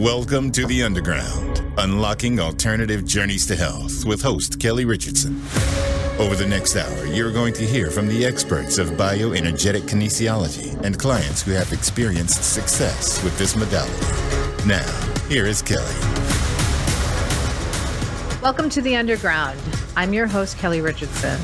[0.00, 5.42] Welcome to the Underground, unlocking alternative journeys to health with host Kelly Richardson.
[6.18, 10.98] Over the next hour, you're going to hear from the experts of bioenergetic kinesiology and
[10.98, 14.66] clients who have experienced success with this modality.
[14.66, 14.90] Now,
[15.28, 15.84] here is Kelly.
[18.40, 19.60] Welcome to the Underground.
[19.96, 21.38] I'm your host, Kelly Richardson.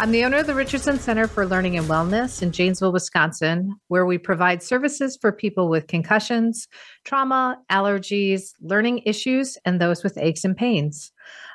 [0.00, 4.06] I'm the owner of the Richardson Center for Learning and Wellness in Janesville, Wisconsin, where
[4.06, 6.68] we provide services for people with concussions,
[7.04, 11.10] trauma, allergies, learning issues, and those with aches and pains.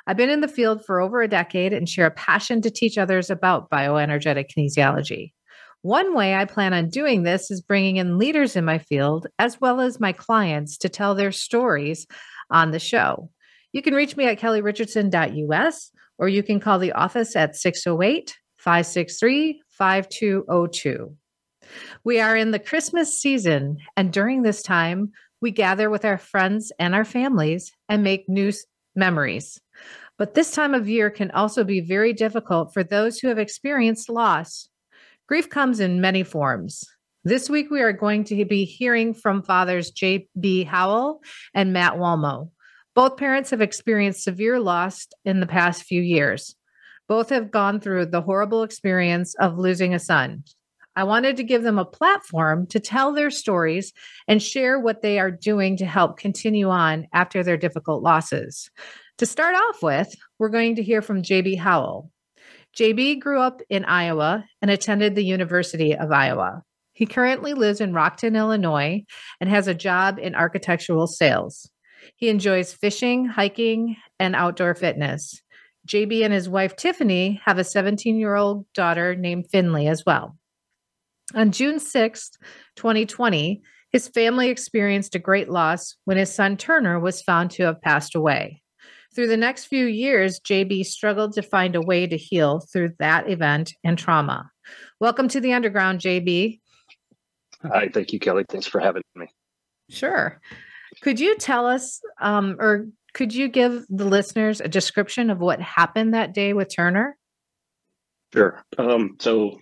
[0.06, 2.98] I've been in the field for over a decade and share a passion to teach
[2.98, 5.32] others about bioenergetic kinesiology.
[5.80, 9.58] One way I plan on doing this is bringing in leaders in my field, as
[9.58, 12.06] well as my clients, to tell their stories
[12.50, 13.30] on the show.
[13.72, 19.60] You can reach me at kellyrichardson.us or you can call the office at 608 563
[19.68, 21.14] 5202.
[22.02, 25.12] We are in the Christmas season, and during this time,
[25.42, 28.52] we gather with our friends and our families and make new
[28.96, 29.60] memories.
[30.16, 34.08] But this time of year can also be very difficult for those who have experienced
[34.08, 34.66] loss.
[35.28, 36.84] Grief comes in many forms.
[37.22, 40.64] This week, we are going to be hearing from fathers J.B.
[40.64, 41.20] Howell
[41.52, 42.50] and Matt Wallmow.
[42.94, 46.56] Both parents have experienced severe loss in the past few years.
[47.08, 50.44] Both have gone through the horrible experience of losing a son.
[50.96, 53.92] I wanted to give them a platform to tell their stories
[54.28, 58.70] and share what they are doing to help continue on after their difficult losses.
[59.18, 62.10] To start off with, we're going to hear from JB Howell.
[62.76, 66.62] JB grew up in Iowa and attended the University of Iowa.
[66.92, 69.04] He currently lives in Rockton, Illinois,
[69.40, 71.68] and has a job in architectural sales.
[72.16, 75.42] He enjoys fishing, hiking, and outdoor fitness.
[75.86, 80.36] JB and his wife Tiffany have a 17 year old daughter named Finley as well.
[81.34, 82.30] On June 6,
[82.76, 83.62] 2020,
[83.92, 88.14] his family experienced a great loss when his son Turner was found to have passed
[88.14, 88.62] away.
[89.14, 93.30] Through the next few years, JB struggled to find a way to heal through that
[93.30, 94.50] event and trauma.
[94.98, 96.60] Welcome to the Underground, JB.
[97.62, 98.44] Hi, thank you, Kelly.
[98.48, 99.28] Thanks for having me.
[99.88, 100.40] Sure.
[101.00, 105.62] Could you tell us, um, or could you give the listeners a description of what
[105.62, 107.16] happened that day with Turner?
[108.34, 108.62] Sure.
[108.76, 109.60] Um, so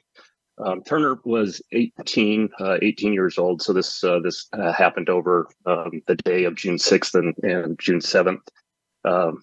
[0.64, 3.62] um, Turner was 18, uh, 18 years old.
[3.62, 7.78] So this uh, this uh, happened over um, the day of June 6th and, and
[7.78, 8.40] June 7th.
[9.04, 9.42] Um,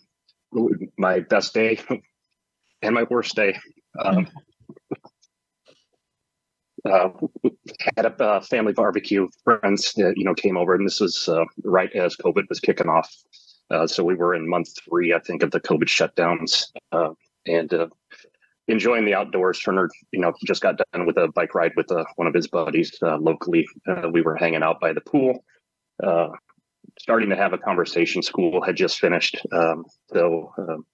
[0.98, 1.80] my best day
[2.82, 3.56] and my worst day.
[4.04, 4.28] Um,
[6.90, 7.10] uh,
[7.96, 9.28] had a uh, family barbecue.
[9.44, 11.30] Friends, uh, you know, came over, and this was
[11.64, 13.14] right as COVID was kicking off.
[13.72, 17.14] Uh, so we were in month three, I think, of the COVID shutdowns, uh,
[17.46, 17.74] and
[18.68, 19.60] enjoying the outdoors.
[19.60, 22.98] Turner, you know, just got done with a bike ride with one of his buddies
[23.02, 23.68] locally.
[24.12, 25.44] we were hanging out by the pool.
[27.00, 28.22] starting to have a conversation.
[28.22, 30.86] School had just finished, um, so um,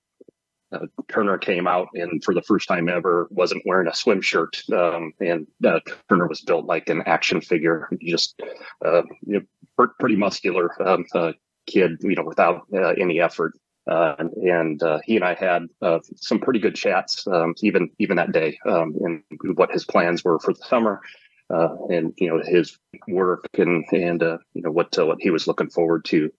[0.75, 4.61] uh, Turner came out and for the first time ever wasn't wearing a swim shirt.
[4.71, 8.41] Um, and uh, Turner was built like an action figure, just
[8.83, 9.45] uh, you
[9.77, 11.33] know, pretty muscular um, uh,
[11.67, 13.53] kid, you know, without uh, any effort.
[13.89, 15.67] Uh, and he and I had
[16.15, 19.21] some pretty good chats, um, even even that day, um, and
[19.55, 21.01] what his plans were for the summer,
[21.49, 24.21] and you know his work and and
[24.55, 26.31] you know what what he was looking forward to.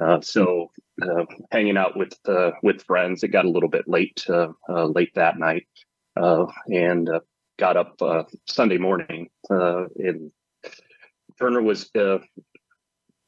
[0.00, 0.70] Uh, so
[1.02, 4.86] uh, hanging out with uh, with friends, it got a little bit late uh, uh,
[4.86, 5.66] late that night,
[6.16, 7.10] and
[7.58, 8.00] got up
[8.46, 9.28] Sunday morning.
[9.50, 10.32] and
[11.38, 11.90] Turner was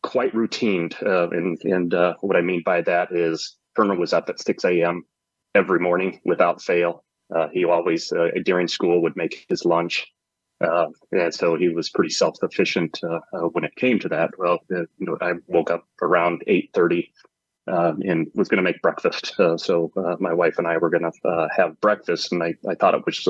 [0.03, 4.65] quite routine, and and what I mean by that is Turner was up at six
[4.65, 5.05] a.m.
[5.55, 7.05] every morning without fail.
[7.53, 8.13] he always
[8.45, 10.07] during school would make his lunch.
[10.63, 14.31] Uh, and so he was pretty self-sufficient uh, uh, when it came to that.
[14.39, 17.13] Well, uh, you know, I woke up around eight thirty
[17.67, 19.35] um, and was going to make breakfast.
[19.41, 22.75] Uh, so uh, my wife and I were going to have breakfast, and I, I
[22.77, 23.27] thought it was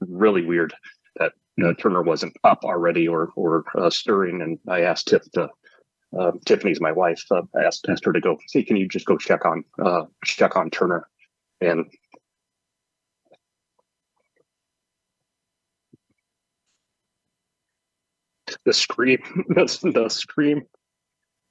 [0.00, 0.74] really weird
[1.16, 4.42] that you know, Turner wasn't up already or or stirring.
[4.42, 5.48] And I asked Tiff to.
[6.44, 7.22] Tiffany's my wife.
[7.32, 8.38] I asked, asked her to go.
[8.52, 11.08] Hey, can you just go check on uh, check on Turner?
[11.60, 11.86] And
[18.64, 19.18] the scream,
[19.48, 20.62] the, the scream,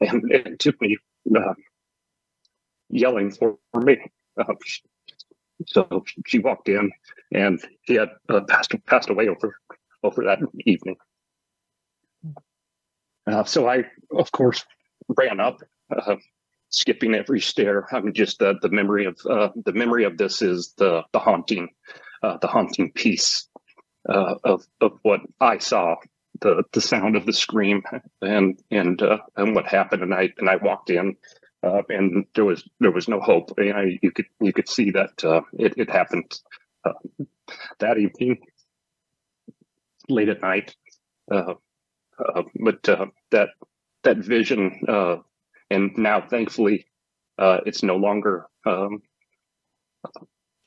[0.02, 0.98] and took me
[1.36, 1.54] uh,
[2.90, 3.98] yelling for, for me.
[4.38, 4.54] Uh,
[5.68, 6.92] so she walked in,
[7.34, 9.56] and he had uh, passed passed away over
[10.04, 10.96] over that evening.
[13.26, 14.66] Uh, so I, of course,
[15.18, 15.60] ran up,
[15.96, 16.16] uh,
[16.70, 17.88] skipping every stair.
[17.94, 21.20] I mean, just the the memory of uh, the memory of this is the the
[21.20, 21.70] haunting,
[22.22, 23.48] the haunting piece
[24.06, 25.96] of of what I saw
[26.42, 27.82] the the sound of the scream
[28.22, 30.04] and and uh, and what happened.
[30.04, 31.16] And I and I walked in,
[31.64, 33.52] uh, and there was there was no hope.
[33.58, 36.40] You could you could see that uh, it it happened
[36.86, 36.94] uh,
[37.80, 38.40] that evening,
[40.10, 40.76] late at night.
[41.32, 41.56] Uh,
[42.20, 42.84] uh, but
[43.32, 43.50] that
[44.04, 44.80] that vision,
[45.70, 46.86] and now thankfully,
[47.40, 49.02] it's no longer um,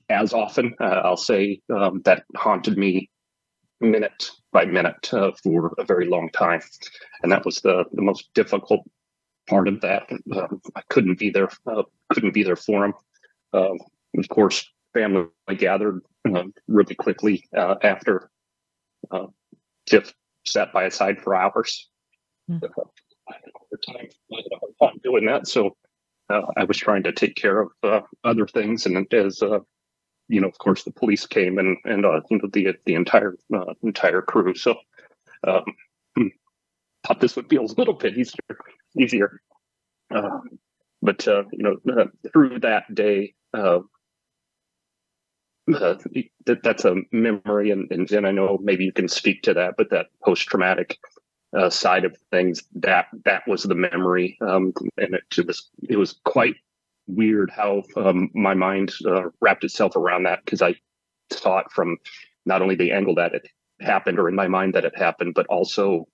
[0.09, 0.75] as often.
[0.81, 3.11] I'll say um, that haunted me
[3.81, 6.61] minute by minute uh, for a very long time,
[7.23, 8.81] and that was the the most difficult
[9.49, 10.11] part of that.
[10.35, 11.83] Um, I couldn't be there, uh,
[12.13, 12.95] couldn't be there for him.
[13.53, 13.79] Um,
[14.19, 15.29] of course, family
[15.59, 16.03] gathered
[16.35, 18.31] uh, really quickly uh, after
[19.11, 19.27] uh,
[19.87, 20.13] Tiff
[20.47, 21.89] sat by his side for hours.
[22.51, 22.61] Mm.
[23.29, 25.77] I had a time, I had a hard time doing that, so
[26.31, 29.43] uh, I was trying to take care of other things, and as
[30.29, 33.37] you know, of course, the police came and and uh, you know the the entire
[33.55, 34.55] uh, entire crew.
[34.55, 34.77] So
[35.47, 35.65] um,
[36.17, 36.29] hmm,
[37.07, 38.59] thought this would be a little bit easier
[38.99, 39.41] easier.
[40.15, 40.41] Uh,
[41.03, 43.35] but uh, you know, uh, through that day,
[45.75, 45.95] uh,
[46.47, 49.75] that that's a memory, and, and and I know maybe you can speak to that,
[49.77, 50.99] but that post traumatic.
[51.71, 56.57] side of things that that was the memory um, and it was it was quite
[57.07, 60.75] weird how um, my mind uh, wrapped itself around that because I
[61.31, 61.97] saw it from
[62.45, 63.49] not only the angle that it
[63.81, 66.07] happened or in my mind that it happened, but also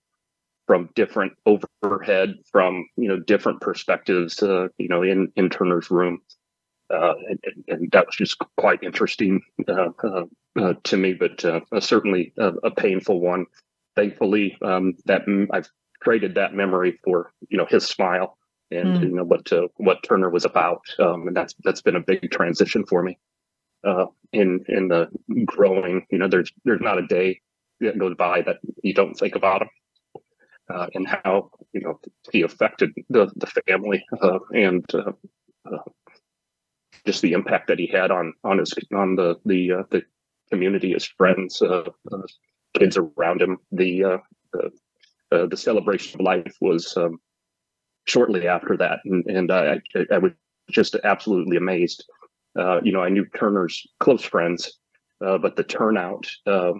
[0.66, 6.20] from different overhead, from you know different perspectives, uh, you know, in in Turner's room,
[6.93, 10.25] uh, and, and, that was just quite interesting uh, uh,
[10.61, 11.41] uh to me, but
[11.83, 13.47] certainly a, a, painful one.
[13.97, 15.23] Thankfully, um, that
[15.53, 15.69] I've
[16.03, 18.37] traded that memory for you know his smile
[18.71, 19.03] and mm.
[19.03, 22.31] you know what uh, what Turner was about, um, and that's that's been a big
[22.31, 23.19] transition for me
[23.85, 25.09] uh, in in the
[25.44, 26.06] growing.
[26.11, 27.41] You know, there's there's not a day
[27.81, 29.69] that goes by that you don't think about him
[30.73, 32.00] uh, and how you know
[32.31, 34.85] he affected the the family uh, and
[37.06, 40.02] just the impact that he had on on his on the the the
[40.50, 41.62] community, his friends,
[42.75, 43.58] kids around him.
[43.70, 44.20] The
[45.31, 47.19] the celebration of life was um,
[48.04, 49.81] shortly after that, and, and I,
[50.12, 50.32] I was
[50.70, 52.04] just absolutely amazed.
[52.58, 54.78] Uh, you know, I knew Turner's close friends,
[55.25, 56.72] uh, but the turnout uh,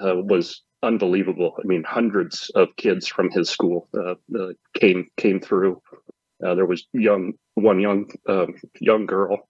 [0.00, 1.56] uh was unbelievable.
[1.58, 5.80] I mean, hundreds of kids from his school uh, uh, came came through.
[6.40, 9.48] there was young one young um, young girl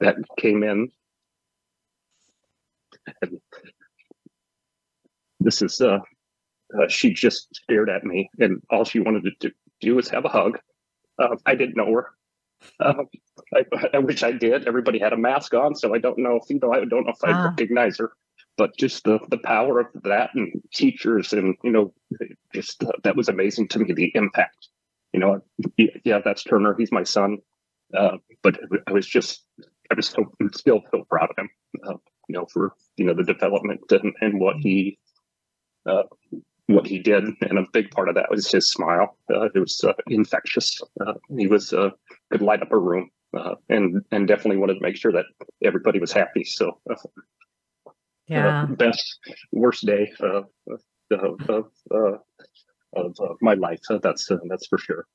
[0.00, 0.88] that came in,
[3.22, 3.40] and
[5.40, 5.98] this is uh
[6.88, 10.58] she just stared at me, and all she wanted to do, is have a hug.
[11.18, 12.10] Uh, I didn't know her.
[12.80, 13.04] Uh,
[13.54, 13.64] I,
[13.94, 14.66] I, wish I did.
[14.66, 16.72] Everybody had a mask on, so I don't know if you know.
[16.72, 17.44] I don't know if I ah.
[17.48, 18.12] recognize her,
[18.56, 21.92] but just the the power of that and teachers and you know,
[22.54, 23.92] just uh, that was amazing to me.
[23.92, 24.68] The impact.
[25.12, 25.40] You know,
[25.76, 26.74] yeah, that's Turner.
[26.76, 27.38] He's my son.
[27.96, 29.44] Uh, but I was just,
[29.90, 31.50] I was so still so proud of him.
[31.86, 31.94] Uh,
[32.28, 34.98] you know, for you know the development and, and what he
[35.86, 36.04] uh,
[36.66, 39.18] what he did, and a big part of that was his smile.
[39.32, 40.80] Uh, it was uh, infectious.
[41.00, 41.90] Uh, he was uh,
[42.30, 45.26] could light up a room, uh, and and definitely wanted to make sure that
[45.62, 46.44] everybody was happy.
[46.44, 46.94] So, uh,
[48.28, 49.18] yeah, best
[49.52, 50.46] worst day of
[51.10, 51.70] of,
[52.94, 53.80] of my life.
[54.00, 55.06] that's that's for sure.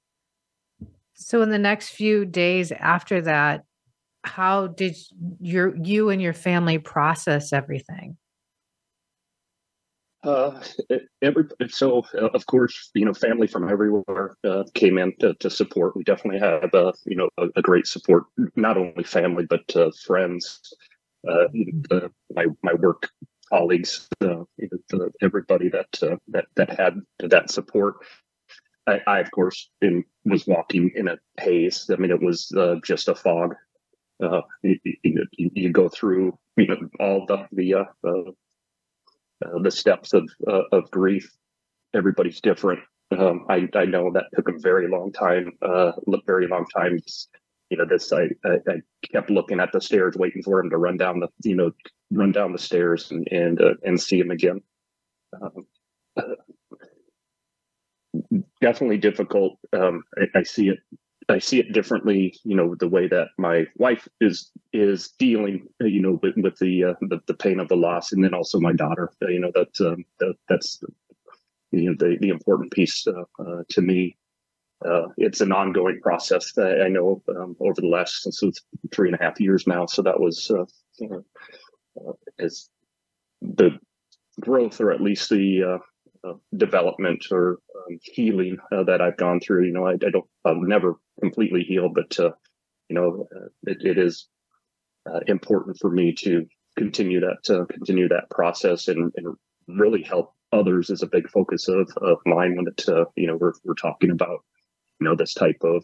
[1.20, 3.66] So, in the next few days after that,
[4.24, 4.96] how did
[5.42, 8.18] your you and your family process everything?
[10.24, 10.62] Uh,
[11.22, 15.50] every, so uh, of course, you know, family from everywhere uh, came in to, to,
[15.50, 15.96] support.
[15.96, 18.26] We definitely had, uh, you know, a, a, great support,
[18.58, 20.74] not only family but uh, friends,
[21.28, 21.48] uh,
[22.34, 23.10] my my work
[23.50, 24.08] colleagues,
[25.22, 27.96] everybody that that that had that support.
[28.90, 31.90] I, I of course, in, was walking in a haze.
[31.92, 32.52] I mean, it was
[32.84, 33.56] just a fog.
[34.64, 37.86] You, you, you, go through, you know, all the the
[39.46, 41.32] uh, the steps of uh, of grief.
[41.94, 42.82] Everybody's different.
[43.18, 45.52] Um, I I know that took a very long time.
[45.62, 45.94] Uh,
[46.26, 47.00] very long time.
[47.70, 48.82] You know, this I, I, I
[49.12, 51.72] kept looking at the stairs, waiting for him to run down the you know
[52.12, 54.62] run down the stairs and and uh, and see him again.
[55.42, 55.68] Um,
[56.18, 56.36] uh,
[58.62, 59.58] definitely difficult.
[59.74, 60.80] Um, I, I, see it
[61.30, 66.02] I see it differently, you know, the way that my wife is is dealing, you
[66.02, 68.74] know, with, with the, uh, the, the pain of the loss, and then also my
[68.74, 69.12] daughter.
[69.22, 70.84] Uh, you know, that, um, that that's
[71.72, 74.18] you know the the important piece uh, uh, to me.
[74.84, 76.58] Uh, it's an ongoing process.
[76.58, 78.62] I, I know um, over the last since it's
[78.92, 79.86] three and a half years now.
[79.86, 80.66] So that was uh,
[82.40, 82.70] as
[83.42, 83.78] the
[84.40, 85.80] growth, or at least the
[86.56, 89.66] development or um, healing uh, that I've gone through.
[89.66, 92.32] You know, I, I don't, I'll never completely heal, but uh,
[92.90, 94.28] you know, uh, it, it is
[95.10, 96.46] uh, important for me to
[96.78, 99.36] continue that, to continue that process and, and
[99.68, 102.84] really help others is a big focus of, of mine when it,
[103.16, 104.44] you know, we're, we're talking about,
[105.00, 105.84] you know, this type of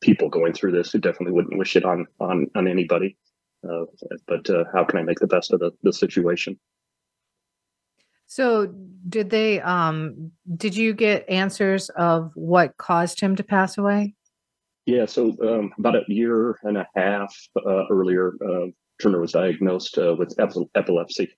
[0.00, 3.16] people going through this who definitely wouldn't wish it on, on, on anybody.
[3.62, 6.58] but how can I make the best of the, the situation?
[8.34, 8.66] So
[9.08, 14.16] did they um did you get answers of what caused him to pass away?
[14.86, 18.66] Yeah, so um, about a year and a half uh, earlier, uh,
[19.00, 20.34] Turner was diagnosed uh, with
[20.74, 21.30] epilepsy.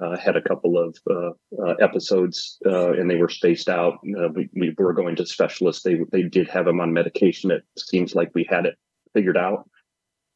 [0.00, 1.30] Uh, had a couple of uh,
[1.60, 3.98] uh, episodes, and they were spaced out.
[4.04, 5.82] we, we were going to specialists.
[5.82, 7.50] They they did have him on medication.
[7.50, 8.76] It seems like we had it
[9.12, 9.68] figured out,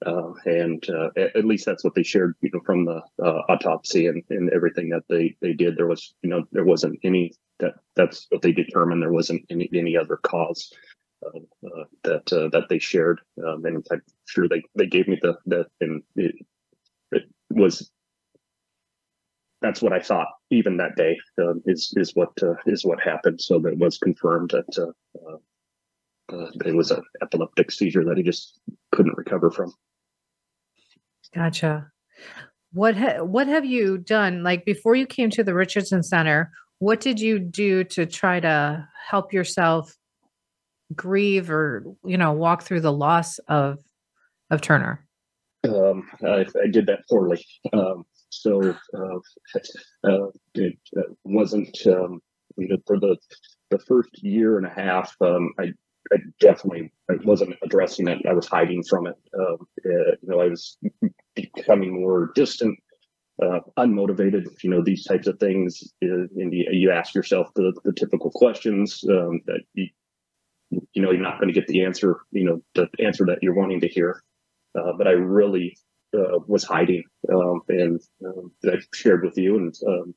[0.07, 4.07] uh, and uh, at, least that's what they shared, you know, from the uh, autopsy
[4.07, 5.77] and, and everything that they they did.
[5.77, 9.03] There was, you know, there wasn't any that that's what they determined.
[9.03, 10.73] There wasn't any any other cause
[11.25, 13.21] uh, uh, that uh, that they shared.
[13.47, 16.35] Um, and I'm sure they they gave me the the and it,
[17.13, 17.91] it was
[19.61, 22.33] that's what I thought even that day um, is is what
[22.67, 23.41] is what happened.
[23.41, 24.95] So that was confirmed that.
[26.65, 28.59] it was an epileptic seizure that he just
[28.91, 29.73] couldn't recover from.
[31.35, 31.91] Gotcha.
[32.73, 36.51] What ha- what have you done like before you came to the Richardson Center?
[36.79, 39.95] What did you do to try to help yourself
[40.95, 43.79] grieve or you know walk through the loss of
[44.51, 45.07] of Turner?
[45.65, 47.45] Um, I, I, did that poorly.
[47.73, 49.19] Um, so uh,
[50.09, 52.21] uh, it uh, wasn't um,
[52.57, 53.17] you know for the
[53.71, 55.15] the first year and a half.
[55.21, 55.73] Um, I
[56.13, 58.27] I definitely I wasn't addressing it.
[58.29, 59.17] I was hiding from it.
[59.39, 60.79] Um, uh, you know, I was
[61.35, 62.79] becoming more distant,
[63.43, 64.47] uh, unmotivated.
[64.63, 65.83] You know, these types of things.
[66.05, 69.89] Uh, and you, you ask yourself the, the typical questions um, that you,
[70.71, 72.21] you know you're not going to get the answer.
[72.31, 74.23] You know, the answer that you're wanting to hear.
[74.79, 75.77] Uh, but I really
[76.17, 79.57] uh, was hiding, um, and um, I shared with you.
[79.57, 80.15] And um,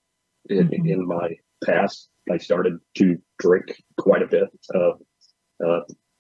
[0.50, 0.88] in, mm-hmm.
[0.88, 4.50] in, my past, I started to drink quite a bit.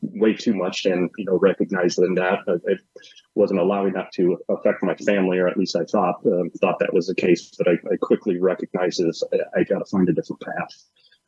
[0.05, 2.79] Uh, uh, way too much and you know recognizing that uh, it
[3.35, 6.93] wasn't allowing that to affect my family or at least i thought um, thought that
[6.93, 10.13] was the case but i, I quickly recognized this i, I got to find a
[10.13, 10.73] different path.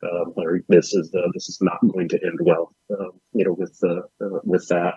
[0.00, 3.52] Um, or this is uh, this is not going to end well um, you know
[3.52, 4.94] with uh, uh with that.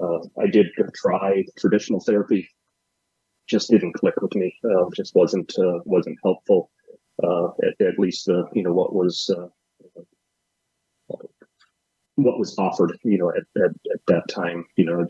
[0.00, 2.48] Uh, i did try traditional therapy
[3.46, 5.52] just didn't click with me uh, just wasn't
[5.84, 6.70] wasn't helpful.
[7.22, 9.30] At, at, least you know what was
[12.16, 15.06] what was offered, you know, at, at, at, that time, you know,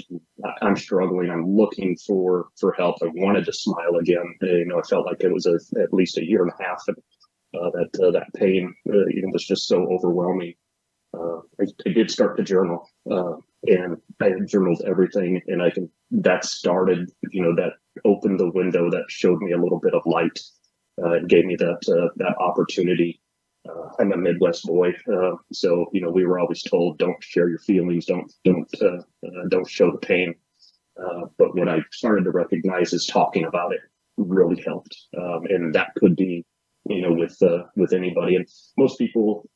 [0.60, 1.30] I'm struggling.
[1.30, 2.96] I'm looking for, for help.
[3.02, 4.34] I wanted to smile again.
[4.40, 6.82] You know, I felt like it was a, at least a year and a half
[6.86, 6.96] and
[7.54, 10.54] uh, that, uh, that pain, uh, you know, was just so overwhelming.
[11.12, 15.90] Uh, I, I, did start to journal, uh, and I journaled everything and I can,
[16.12, 17.72] that started, you know, that
[18.06, 20.40] opened the window that showed me a little bit of light,
[21.02, 23.20] uh, and gave me that, that opportunity
[23.68, 27.48] uh, I'm a Midwest boy, uh, so you know we were always told don't share
[27.48, 30.34] your feelings, don't don't uh, uh don't show the pain.
[31.00, 33.80] Uh, but what I started to recognize is talking about it
[34.16, 36.44] really helped, um, and that could be
[36.88, 38.34] you know with uh, with anybody.
[38.36, 39.48] And most people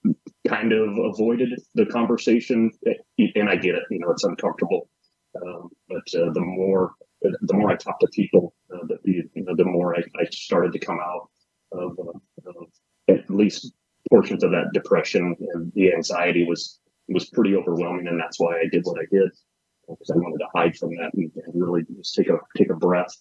[0.47, 2.71] kind of avoided the conversation,
[3.19, 3.83] and I get it.
[3.91, 4.89] You know it's uncomfortable,
[5.45, 9.97] um, but the more the more I talked to people, the you know the more
[9.97, 11.29] I, I started to come out
[11.73, 11.99] of,
[12.47, 12.67] of
[13.09, 13.73] at least
[14.11, 18.67] portions of that depression and the anxiety was was pretty overwhelming, and that's why I
[18.71, 19.31] did what I did
[19.89, 22.75] because I wanted to hide from that and, and really just take a take a
[22.75, 23.15] breath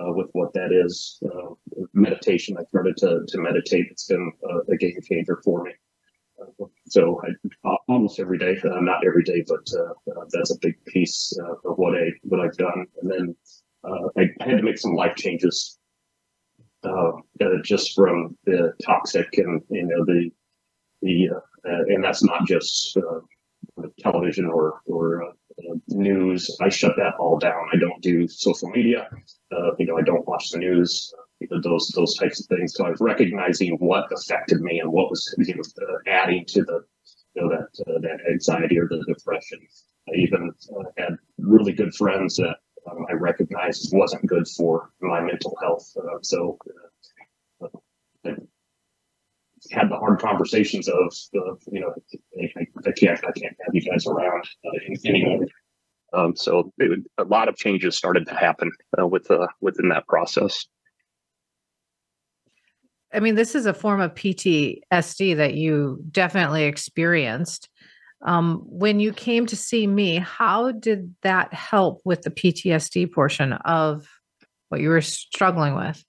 [0.00, 1.18] uh, with what that is.
[1.24, 1.54] Uh,
[1.94, 2.56] meditation.
[2.58, 3.86] I started to to meditate.
[3.90, 5.72] It's been a, a game changer for me.
[6.40, 7.20] Uh, so
[7.64, 11.36] I, almost every day, uh, not every day, but uh, uh, that's a big piece
[11.64, 12.86] of what I what I've done.
[13.02, 13.36] And then
[14.18, 15.78] I, had to make some life changes
[16.82, 20.30] uh, uh, just from the toxic and you know the
[21.02, 26.56] the uh, and that's not just uh, television or or uh, news.
[26.60, 27.68] I shut that all down.
[27.72, 29.08] I don't do social media.
[29.78, 31.12] you know, I don't watch the news.
[31.62, 32.74] Those those types of things.
[32.74, 35.62] So I was recognizing what affected me and what was you know
[36.06, 36.84] adding to the
[37.34, 39.58] you know that that anxiety or the depression.
[40.08, 40.50] I even
[40.96, 42.56] had really good friends that
[42.90, 45.92] um, I recognized wasn't good for my mental health.
[45.96, 46.58] Uh, so
[47.62, 47.68] uh,
[48.24, 48.34] I
[49.72, 51.94] had the hard conversations of, uh, you know,
[52.40, 55.46] I, I, can't, I can't have you guys around uh, anymore.
[56.12, 58.70] Um, so it, a lot of changes started to happen
[59.00, 60.66] uh, with uh, within that process.
[63.12, 67.68] I mean, this is a form of PTSD that you definitely experienced.
[68.22, 73.52] Um, when you came to see me, how did that help with the PTSD portion
[73.52, 74.06] of
[74.68, 76.04] what you were struggling with?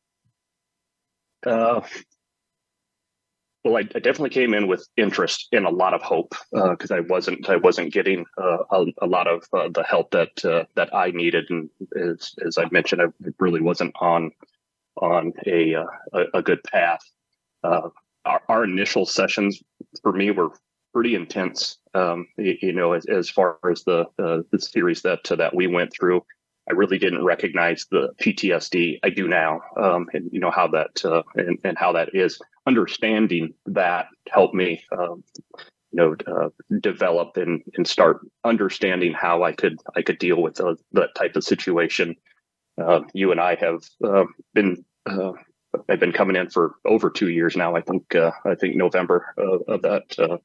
[1.46, 1.82] Uh,
[3.64, 6.96] well, I, I, definitely came in with interest and a lot of hope because uh,
[6.96, 10.66] I wasn't I wasn't getting uh, a, a, lot of uh, the help that uh,
[10.76, 13.06] that I needed, and as as I mentioned, I
[13.40, 14.32] really wasn't on
[14.98, 17.02] on a uh, a, a, good path.
[17.64, 17.92] Our,
[18.48, 19.62] our, initial sessions
[20.04, 20.52] for me were
[20.94, 21.78] pretty intense.
[21.94, 26.24] Um, you, know, as, as, far as the the series that that we went through,
[26.70, 29.00] I really didn't recognize the PTSD.
[29.04, 32.40] I do now, um, and you know how that uh, and, and, how that is.
[32.68, 35.24] Understanding that helped me, um,
[35.92, 40.62] you know, uh, develop and, and start understanding how I could I could deal with
[40.62, 42.16] uh, that type of situation.
[42.82, 44.86] Uh, you and I have uh, been.
[45.06, 45.34] Uh,
[45.88, 47.76] I've been coming in for over two years now.
[47.76, 49.34] I think I think November
[49.68, 50.42] of that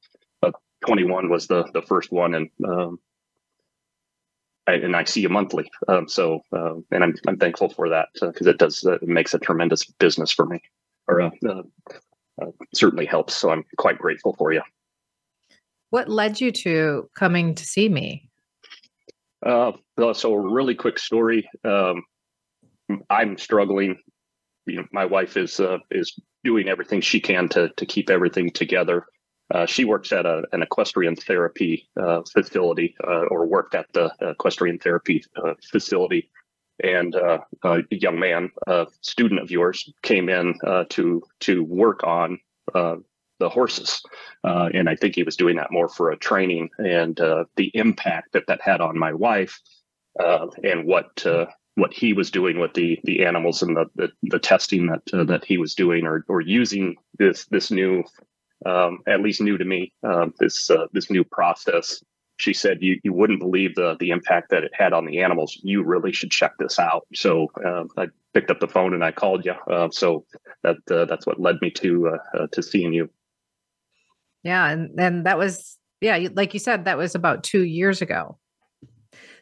[0.87, 2.99] 21 was the the first one, and um,
[4.65, 5.69] and I see you monthly.
[5.87, 9.07] Um, so, uh, and I'm I'm thankful for that because uh, it does uh, it
[9.07, 10.61] makes a tremendous business for me,
[11.07, 11.63] or uh, uh,
[12.41, 13.35] uh, certainly helps.
[13.35, 14.61] So I'm quite grateful for you.
[15.89, 18.29] What led you to coming to see me?
[19.43, 21.49] so a really quick story.
[21.65, 22.03] Um,
[23.09, 23.97] I'm struggling.
[24.65, 25.59] You know, my wife is
[25.91, 29.05] is doing everything she can to to keep everything together.
[29.53, 34.11] Uh, she works at a, an equestrian therapy uh, facility, uh, or worked at the
[34.21, 36.29] equestrian therapy uh, facility.
[36.83, 42.03] And uh, a young man, a student of yours, came in uh, to to work
[42.03, 42.39] on
[43.39, 44.01] the horses,
[44.43, 46.69] and I think he was doing that more for a training.
[46.77, 49.59] And the impact that that had on my wife,
[50.19, 51.25] and what
[51.73, 55.45] what he was doing with the the animals and the the, the testing that that
[55.45, 58.03] he was doing, or or using this this new
[58.65, 62.03] um, at least new to me, uh, this uh, this new process.
[62.37, 65.59] She said, "You you wouldn't believe the the impact that it had on the animals.
[65.63, 69.11] You really should check this out." So uh, I picked up the phone and I
[69.11, 69.53] called you.
[69.71, 70.25] Uh, so
[70.63, 73.09] that uh, that's what led me to uh, to seeing you.
[74.43, 78.37] Yeah, and and that was yeah, like you said, that was about two years ago.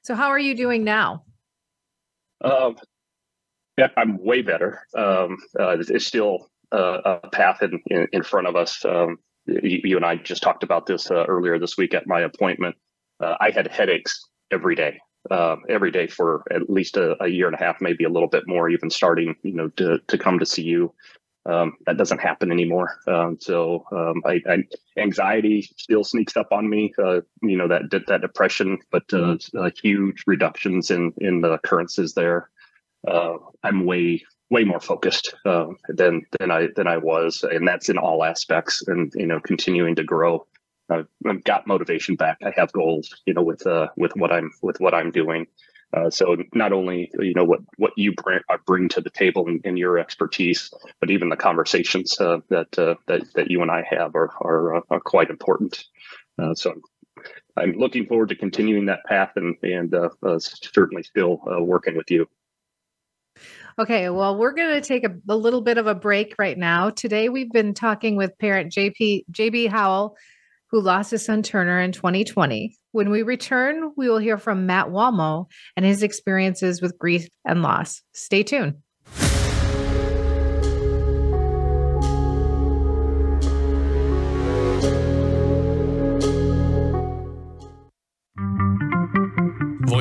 [0.04, 1.24] So how are you doing now?
[2.44, 2.78] Um,
[3.78, 4.86] yeah, I'm way better.
[4.96, 8.84] Um, uh, it's still uh, a path in, in, in, front of us.
[8.84, 12.22] Um, you, you, and I just talked about this uh, earlier this week at my
[12.22, 12.76] appointment.
[13.20, 14.20] Uh, I had headaches
[14.52, 15.00] every day,
[15.32, 18.28] um, every day for at least a, a, year and a half, maybe a little
[18.28, 20.94] bit more, even starting, you know, to, to come to see you.
[21.48, 23.00] Um, that doesn't happen anymore.
[23.08, 24.64] Um, so um, I, I,
[25.00, 26.92] anxiety still sneaks up on me.
[26.98, 32.16] Uh, you know that that depression, but uh, uh, huge reductions in in the occurrences
[32.16, 32.50] there.
[33.08, 37.90] Uh, I'm way way more focused uh, than than I than I was, and that's
[37.90, 38.84] in all aspects.
[38.88, 40.46] And you know, continuing to grow.
[40.88, 42.38] I've, I've got motivation back.
[42.46, 45.48] I have goals, you know, with uh, with what I'm with what I'm doing.
[45.94, 49.48] Uh, so not only you know what what you bring, uh, bring to the table
[49.48, 53.72] and, in, your expertise, but even the conversations uh, that uh, that that you and
[53.72, 55.86] I have are are, uh, are quite important.
[56.38, 56.74] Uh, so
[57.56, 59.96] I'm looking forward to continuing that path and and
[60.40, 62.28] certainly still working with you.
[63.78, 66.92] Okay, well, we're going to take a, a, little bit of a break right now.
[66.92, 70.16] Today, we've been talking with parent JP JB Howell,
[70.72, 72.74] who lost his son Turner in 2020.
[72.94, 77.62] When we return, we will hear from Matt Wallmow and his experiences with grief and
[77.62, 78.02] loss.
[78.14, 78.76] Stay tuned.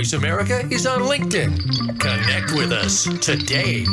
[0.04, 1.98] Voice America is on LinkedIn.
[1.98, 3.86] Connect with us today.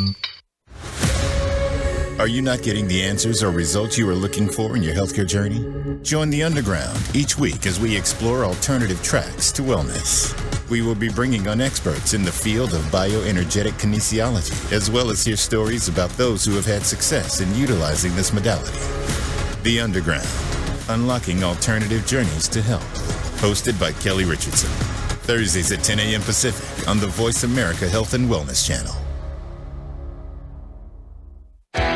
[2.20, 5.26] Are you not getting the answers or results you are looking for in your healthcare
[5.26, 5.66] journey?
[6.04, 10.36] Join the Underground each week as we explore alternative tracks to wellness.
[10.70, 15.24] We will be bringing on experts in the field of bioenergetic kinesiology, as well as
[15.24, 18.78] hear stories about those who have had success in utilizing this modality.
[19.64, 20.28] The Underground,
[20.90, 23.40] unlocking alternative journeys to health.
[23.40, 25.01] Hosted by Kelly Richardson.
[25.24, 26.22] Thursdays at 10 a.m.
[26.22, 29.11] Pacific on the Voice America Health and Wellness Channel.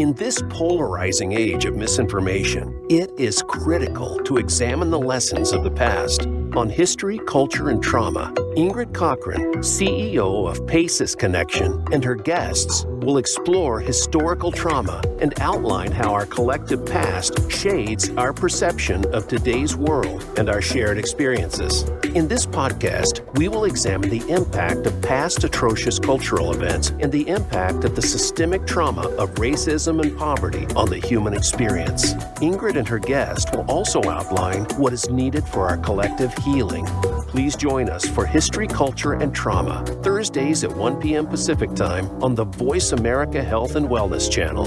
[0.00, 5.70] In this polarizing age of misinformation, it is critical to examine the lessons of the
[5.70, 6.24] past.
[6.56, 13.18] On history, culture, and trauma, Ingrid Cockhren, CEO of PACES Connection, and her guests will
[13.18, 20.26] explore historical trauma and outline how our collective past shades our perception of today's world
[20.36, 21.84] and our shared experiences.
[22.16, 27.28] In this podcast, we will examine the impact of past atrocious cultural events and the
[27.28, 32.14] impact of the systemic trauma of racism and poverty on the human experience.
[32.42, 36.84] Ingrid and her guest will also outline what is needed for our collective healing.
[37.30, 41.28] Please join us for History, Culture, and Trauma, Thursdays at 1 p.m.
[41.28, 44.66] Pacific Time on the Voice America Health and Wellness Channel.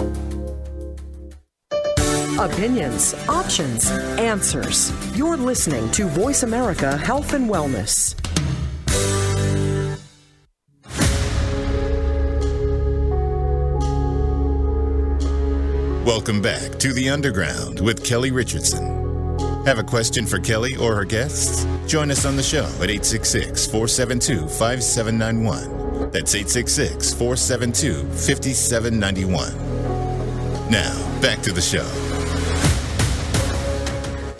[2.40, 4.94] Opinions, options, answers.
[5.14, 8.16] You're listening to Voice America Health and Wellness.
[16.06, 19.03] Welcome back to The Underground with Kelly Richardson.
[19.66, 21.66] Have a question for Kelly or her guests?
[21.88, 26.12] Join us on the show at 866 472 5791.
[26.12, 30.70] That's 866 472 5791.
[30.70, 31.88] Now, back to the show.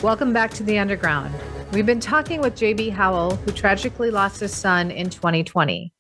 [0.06, 1.34] Welcome back to the Underground.
[1.72, 5.94] We've been talking with JB Howell, who tragically lost his son in 2020.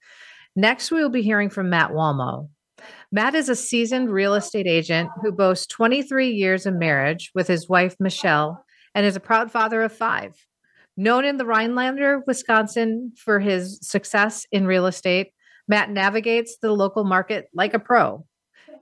[0.57, 2.49] Next, we will be hearing from Matt Wallmow.
[3.09, 7.69] Matt is a seasoned real estate agent who boasts 23 years of marriage with his
[7.69, 10.35] wife, Michelle, and is a proud father of five.
[10.95, 15.31] Known in the Rhinelander, Wisconsin for his success in real estate,
[15.67, 18.25] Matt navigates the local market like a pro.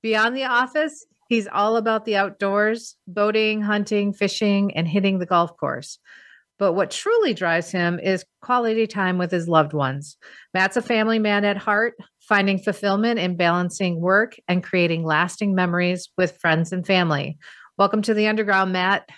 [0.01, 5.55] Beyond the office, he's all about the outdoors, boating, hunting, fishing, and hitting the golf
[5.57, 5.99] course.
[6.59, 10.17] But what truly drives him is quality time with his loved ones.
[10.53, 16.09] Matt's a family man at heart, finding fulfillment in balancing work and creating lasting memories
[16.17, 17.37] with friends and family.
[17.77, 19.09] Welcome to the Underground, Matt.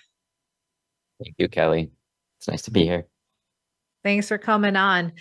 [1.23, 1.91] Thank you, Kelly.
[2.39, 3.07] It's nice to be here.
[4.03, 5.13] Thanks for coming on.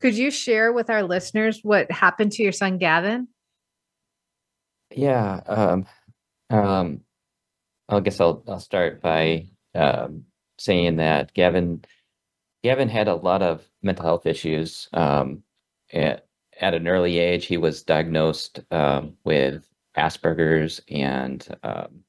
[0.00, 3.28] Could you share with our listeners what happened to your son, Gavin?
[4.94, 5.40] Yeah.
[5.46, 5.86] Um,
[6.50, 7.00] um,
[7.88, 10.24] I guess I'll I'll start by um,
[10.58, 11.84] saying that Gavin
[12.62, 14.88] Gavin had a lot of mental health issues.
[14.92, 15.42] Um,
[15.92, 16.26] at,
[16.60, 19.66] at an early age, he was diagnosed um, with
[19.96, 22.04] Asperger's and um,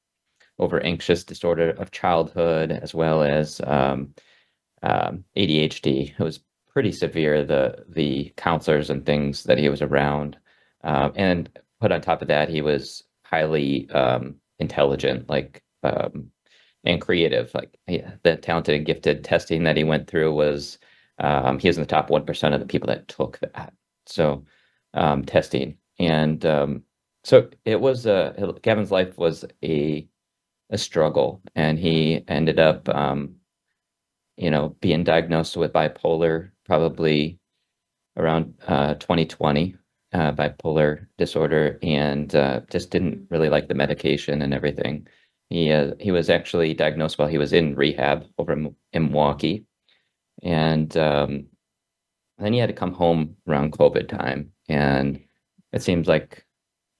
[0.60, 4.14] over anxious disorder of childhood, as well as um,
[4.82, 6.14] um, ADHD.
[6.18, 7.44] It was pretty severe.
[7.44, 10.38] The the counselors and things that he was around,
[10.84, 16.30] um, and put on top of that, he was highly um, intelligent, like um,
[16.84, 17.52] and creative.
[17.54, 20.78] Like yeah, the talented and gifted testing that he went through was
[21.18, 23.72] um, he was in the top one percent of the people that took that.
[24.06, 24.44] So
[25.26, 26.44] testing and
[27.24, 30.08] so it was uh, Gavin's life was a
[30.70, 33.34] a struggle, and he ended up, um,
[34.36, 37.38] you know, being diagnosed with bipolar probably
[38.16, 39.74] around uh, 2020,
[40.12, 45.06] uh, bipolar disorder, and uh, just didn't really like the medication and everything.
[45.50, 49.64] He uh, he was actually diagnosed while he was in rehab over in, in Milwaukee,
[50.42, 51.46] and um,
[52.38, 55.20] then he had to come home around COVID time, and
[55.72, 56.46] it seems like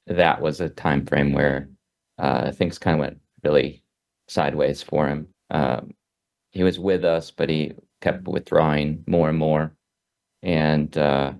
[0.06, 1.68] that was a time frame where
[2.18, 3.82] uh, things kind of went really
[4.28, 5.28] sideways for him.
[5.50, 5.94] Um,
[6.50, 9.74] he was with us, but he kept withdrawing more and more.
[10.42, 11.34] And uh,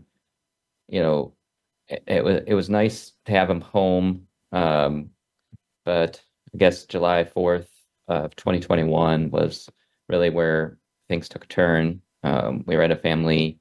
[0.89, 1.35] you know,
[1.89, 4.27] it, it, was it was nice to have him home.
[4.53, 5.11] Um,
[5.85, 6.23] but
[6.55, 7.71] I guess July fourth
[8.09, 9.69] of 2021 was
[10.09, 12.03] really where things took a turn.
[12.23, 13.59] Um, we were at a family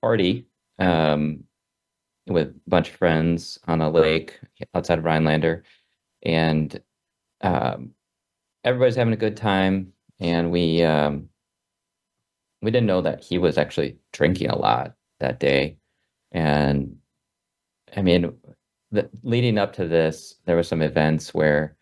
[0.00, 0.46] party
[0.78, 1.44] um,
[2.26, 4.38] with a bunch of friends on a lake
[4.74, 5.64] outside of Rhinelander,
[6.22, 6.80] and
[7.40, 7.92] um,
[8.64, 11.28] everybody's having a good time, and we um,
[12.62, 15.78] we didn't know that he was actually drinking a lot that day,
[16.32, 16.96] and
[17.96, 18.32] I mean,
[18.90, 21.76] the, leading up to this, there were some events where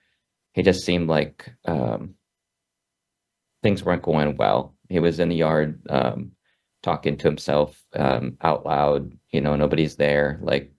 [0.53, 2.15] he just seemed like um,
[3.63, 4.75] things weren't going well.
[4.89, 6.33] He was in the yard um,
[6.83, 9.13] talking to himself um, out loud.
[9.31, 10.39] You know, nobody's there.
[10.43, 10.73] Like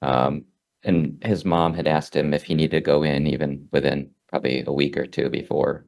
[0.00, 0.44] um,
[0.84, 4.64] and his mom had asked him if he needed to go in even within probably
[4.66, 5.86] a week or two before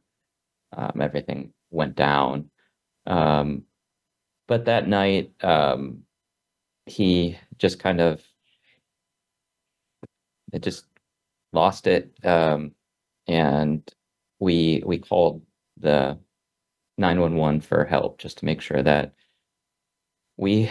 [0.76, 2.50] um, everything went down.
[3.06, 3.64] Um,
[4.46, 6.02] but that night, um,
[6.86, 8.22] he just kind of
[10.52, 10.84] it just
[11.52, 12.72] lost it, um,
[13.26, 13.82] and
[14.40, 15.42] we we called
[15.78, 16.18] the
[16.98, 19.14] nine one one for help just to make sure that
[20.36, 20.70] we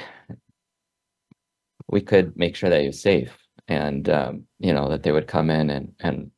[1.90, 5.28] we could make sure that he was safe and um, you know that they would
[5.28, 6.32] come in and and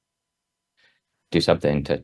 [1.32, 2.04] do something to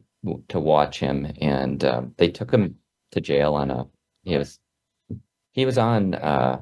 [0.49, 2.77] to watch him, and um, they took him
[3.11, 3.85] to jail on a
[4.23, 4.59] he was
[5.53, 6.61] he was on uh,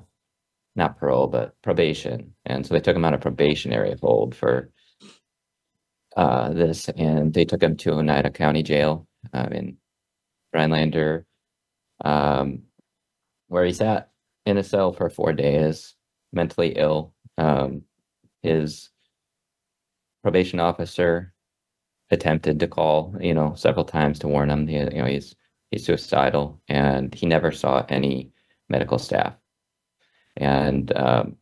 [0.75, 4.71] not parole but probation, and so they took him on a probationary hold for
[6.17, 9.77] uh, this, and they took him to Oneida County Jail um, in
[10.53, 11.25] Rhinelander,
[12.03, 12.63] um,
[13.47, 14.11] where he sat
[14.45, 15.95] in a cell for four days,
[16.33, 17.13] mentally ill.
[17.37, 17.83] Um,
[18.41, 18.89] his
[20.23, 21.33] probation officer
[22.11, 24.67] attempted to call, you know, several times to warn him.
[24.67, 25.35] He, you know, he's
[25.71, 28.31] he's suicidal, and he never saw any
[28.69, 29.35] medical staff.
[30.37, 31.37] And um,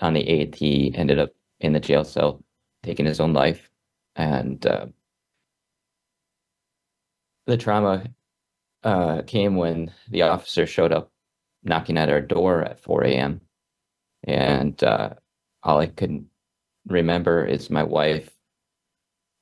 [0.00, 2.42] on the eighth, he ended up in the jail cell,
[2.82, 3.70] taking his own life,
[4.16, 4.86] and uh,
[7.46, 8.04] the trauma
[8.84, 11.10] uh, came when the officer showed up
[11.62, 13.40] knocking at our door at 4 a.m.
[14.24, 15.10] And uh,
[15.62, 16.26] all I can
[16.86, 18.30] remember is my wife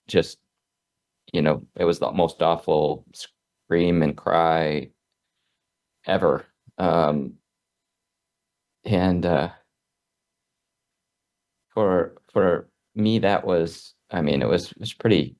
[0.09, 0.39] just,
[1.33, 4.91] you know, it was the most awful scream and cry
[6.07, 6.47] ever.
[6.79, 7.35] Um,
[8.85, 9.51] and uh,
[11.71, 15.37] for for me, that was, I mean, it was it was pretty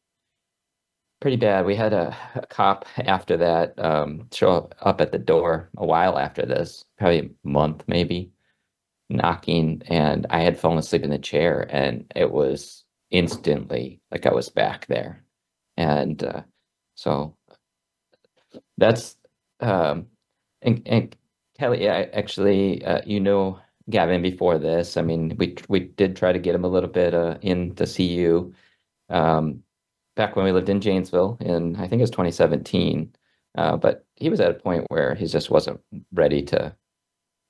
[1.21, 1.67] pretty bad.
[1.67, 6.19] We had a, a cop after that um, show up at the door a while
[6.19, 8.31] after this, probably a month maybe,
[9.09, 14.33] knocking, and I had fallen asleep in the chair, and it was instantly like I
[14.33, 15.25] was back there,
[15.77, 16.43] and uh,
[16.95, 17.37] so
[18.77, 19.17] that's
[19.61, 20.07] um,
[20.63, 21.17] and, and
[21.59, 24.97] Kelly, I actually, uh, you know Gavin before this.
[24.97, 28.07] I mean, we we did try to get him a little bit uh, in see
[28.07, 28.55] you.
[29.11, 29.63] Um,
[30.17, 33.15] back when we lived in Janesville in I think it was 2017.
[33.57, 35.81] Uh, but he was at a point where he just wasn't
[36.13, 36.75] ready to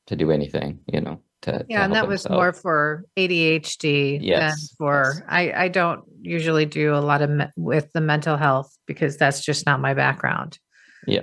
[0.07, 1.21] to do anything, you know.
[1.43, 5.23] To, yeah, to and that was more for ADHD yes, than for yes.
[5.29, 9.45] I I don't usually do a lot of me- with the mental health because that's
[9.45, 10.59] just not my background.
[11.07, 11.23] Yeah,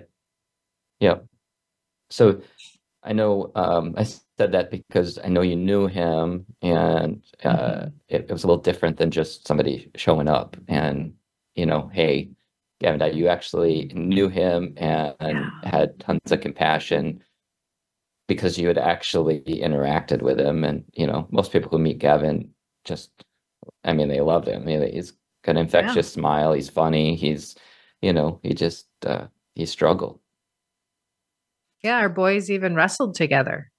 [0.99, 1.15] yeah.
[2.10, 2.41] So
[3.04, 7.93] I know um, I said that because I know you knew him, and uh, Mhm.
[8.08, 11.13] it, it was a little different than just somebody showing up and
[11.56, 12.30] you know, hey,
[12.80, 17.23] Gavin, you actually knew him and, and had tons of compassion
[18.27, 20.63] because you had actually interacted with him.
[20.63, 22.49] And you know, most people who meet Gavin
[22.83, 23.11] just,
[23.83, 24.63] I mean, they love him.
[24.63, 26.53] I mean, he's got an infectious smile.
[26.53, 27.15] He's funny.
[27.15, 27.55] He's,
[28.01, 30.19] you know, he just uh, he struggled.
[31.83, 33.71] Yeah, our boys even wrestled together.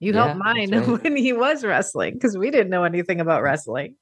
[0.00, 1.02] You Yeah, helped that's mine right.
[1.02, 3.96] when he was wrestling because we didn't know anything about wrestling.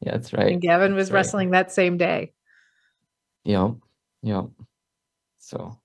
[0.00, 0.52] Yeah, that's right.
[0.52, 1.16] And Gavin was right.
[1.18, 2.32] wrestling that same day.
[3.44, 3.76] Yep.
[4.22, 4.46] Yep.
[5.38, 5.78] So,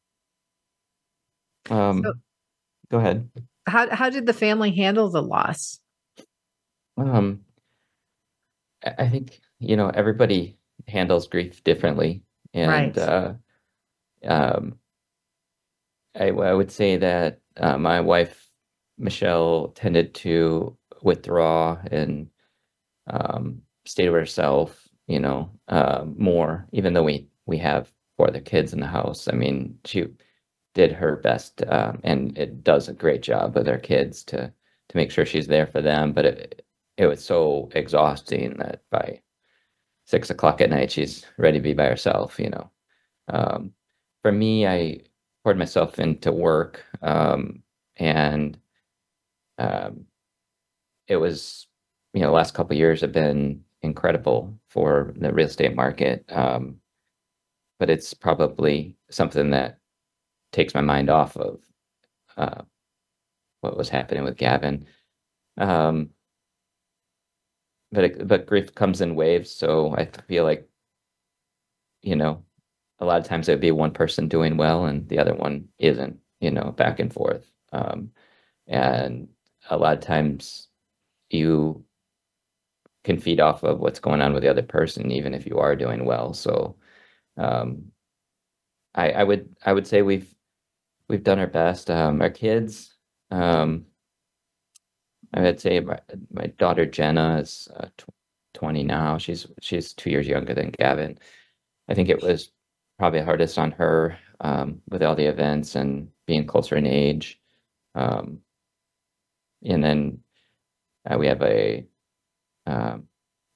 [1.69, 2.13] um, So-
[2.91, 3.29] go ahead.
[3.67, 5.79] How how did the family handle the loss?
[6.97, 7.41] Um,
[8.85, 12.23] I think, you know, everybody handles grief differently.
[12.53, 12.97] And Right.
[12.97, 13.33] uh,
[14.25, 14.75] um,
[16.19, 18.49] I, I would say that uh, my wife,
[18.97, 22.29] Michelle, tended to withdraw and
[23.07, 28.41] um, stay to herself, you know, uh, more, even though we, we have four other
[28.41, 29.27] kids in the house.
[29.31, 30.07] I mean, she
[30.73, 34.37] did her best um, and it does a great job with her kids to,
[34.89, 36.13] to make sure she's there for them.
[36.13, 36.65] But it,
[36.97, 39.21] it was so exhausting that by
[40.05, 42.69] six o'clock at night, she's ready to be by herself, you know.
[43.27, 43.73] Um,
[44.21, 45.01] for me, I
[45.43, 47.63] poured myself into work um,
[47.97, 48.57] and
[49.57, 50.05] um,
[51.07, 51.67] it was,
[52.13, 56.25] you know, the last couple years have been incredible for the real estate market.
[56.29, 56.77] Um,
[57.79, 59.79] but it's probably something that
[60.51, 61.61] takes my mind off of
[62.37, 62.61] uh,
[63.61, 64.85] what was happening with Gavin.
[65.57, 66.11] Um,
[67.91, 70.67] but it, but grief comes in waves, so I feel like
[72.01, 72.43] you know
[73.01, 75.67] a lot of times it would be one person doing well and the other one
[75.79, 77.51] isn't, you know, back and forth.
[77.73, 78.11] Um,
[78.67, 79.27] and
[79.69, 80.67] a lot of times
[81.29, 81.83] you
[83.03, 85.75] can feed off of what's going on with the other person, even if you are
[85.75, 86.33] doing well.
[86.33, 86.75] So
[87.37, 87.91] um,
[88.93, 90.31] I, I would I would say we've
[91.11, 91.91] we've done our best.
[91.91, 92.95] Um, our kids,
[93.31, 93.85] um,
[95.33, 95.99] I would say my,
[96.31, 98.13] my daughter Jenna is uh, tw-
[98.53, 99.17] 20 now.
[99.17, 101.19] She's she's two years younger than Gavin.
[101.89, 102.51] I think it was
[102.97, 107.41] probably hardest on her um, with all the events and being closer in age.
[107.93, 108.39] Um,
[109.63, 110.19] and then
[111.09, 111.85] uh, we have a
[112.67, 113.03] um,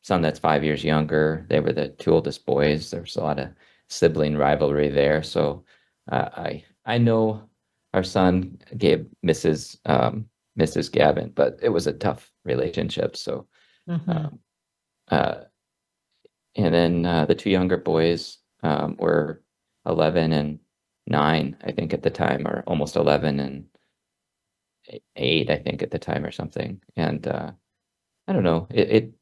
[0.01, 1.45] son that's five years younger.
[1.49, 2.91] They were the two oldest boys.
[2.91, 3.49] There was a lot of
[3.87, 5.23] sibling rivalry there.
[5.23, 5.63] So
[6.11, 7.49] uh, I I know
[7.93, 10.91] our son Gabe misses um, Mrs.
[10.91, 13.15] Gavin, but it was a tough relationship.
[13.15, 13.47] So
[13.89, 14.09] Mhm.
[14.09, 14.39] um,
[15.09, 15.43] uh,
[16.55, 19.43] and then uh, the two younger boys um, were
[19.85, 20.59] 11 and
[21.07, 23.65] 9 i think at the time or almost 11 and
[25.15, 27.51] 8 i think at the time or something and uh,
[28.27, 29.13] i don't know it, it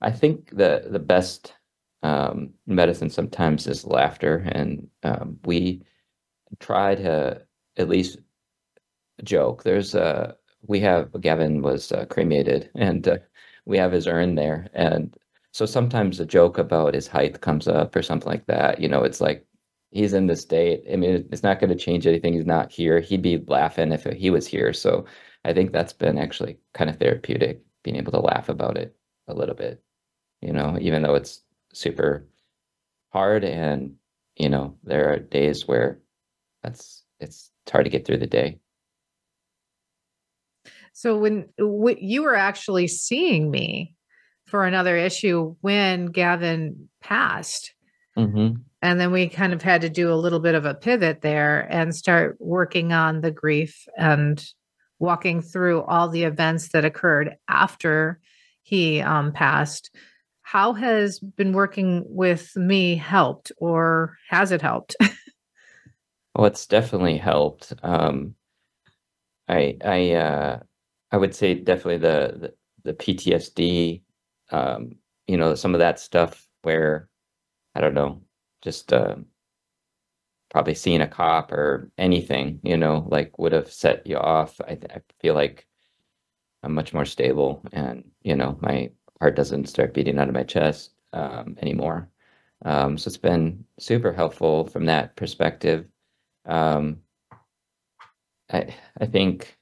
[0.00, 1.54] i think the the best
[2.02, 5.82] um, medicine sometimes is laughter and um, we
[6.60, 7.40] try to
[7.76, 8.18] at least
[9.24, 13.16] joke there's a we have gavin was uh, cremated and uh,
[13.64, 15.16] we have his urn there and
[15.56, 18.78] so sometimes a joke about his height comes up or something like that.
[18.78, 19.46] You know, it's like
[19.90, 20.84] he's in the state.
[20.92, 22.34] I mean, it's not going to change anything.
[22.34, 23.00] He's not here.
[23.00, 24.74] He'd be laughing if he was here.
[24.74, 25.06] So
[25.46, 28.94] I think that's been actually kind of therapeutic, being able to laugh about it
[29.28, 29.82] a little bit.
[30.42, 31.40] You know, even though it's
[31.72, 32.28] super
[33.08, 33.94] hard, and
[34.36, 36.00] you know, there are days where
[36.66, 38.58] that's it's, it's hard to get through the day.
[40.92, 43.94] So when w- you were actually seeing me
[44.46, 47.74] for another issue when Gavin passed.
[48.16, 48.60] Mm-hmm.
[48.82, 51.66] And then we kind of had to do a little bit of a pivot there
[51.70, 54.44] and start working on the grief and
[54.98, 58.20] walking through all the events that occurred after
[58.62, 59.90] he um, passed.
[60.42, 64.94] How has been working with me helped, or has it helped?
[66.36, 67.72] well, it's definitely helped.
[67.82, 68.36] Um,
[69.48, 70.60] I I uh,
[71.10, 74.02] I would say definitely the the, the PTSD
[74.50, 74.96] um,
[75.26, 77.08] you know, some of that stuff where
[77.74, 78.22] I don't know,
[78.62, 79.16] just uh,
[80.50, 84.60] probably seeing a cop or anything, you know, like would have set you off.
[84.60, 85.66] I, I feel like
[86.62, 90.44] I'm much more stable, and you know, my heart doesn't start beating out of my
[90.44, 92.10] chest um, anymore.
[92.64, 95.86] Um, so it's been super helpful from that perspective.
[96.46, 96.98] Um,
[98.50, 99.58] I I think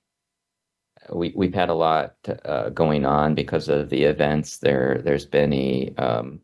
[1.12, 4.58] we we've had a lot uh, going on because of the events.
[4.58, 6.40] There there's been a um,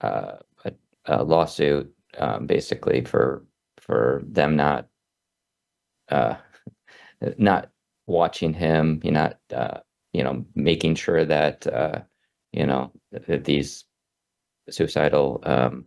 [0.00, 0.72] uh, a,
[1.06, 3.44] a, lawsuit um, basically for
[3.78, 4.88] for them not
[6.10, 6.36] uh,
[7.38, 7.70] not
[8.06, 9.78] watching him, you not uh,
[10.12, 12.00] you know making sure that uh,
[12.52, 13.84] you know that these
[14.70, 15.86] suicidal um,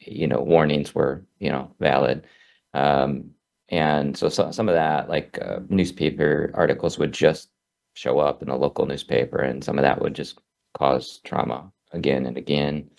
[0.00, 2.26] you know warnings were you know valid.
[2.74, 3.30] Um,
[3.70, 7.50] and so, so some of that, like uh, newspaper articles, would just
[7.94, 10.38] show up in the local newspaper, and some of that would just
[10.76, 12.90] cause trauma again and again.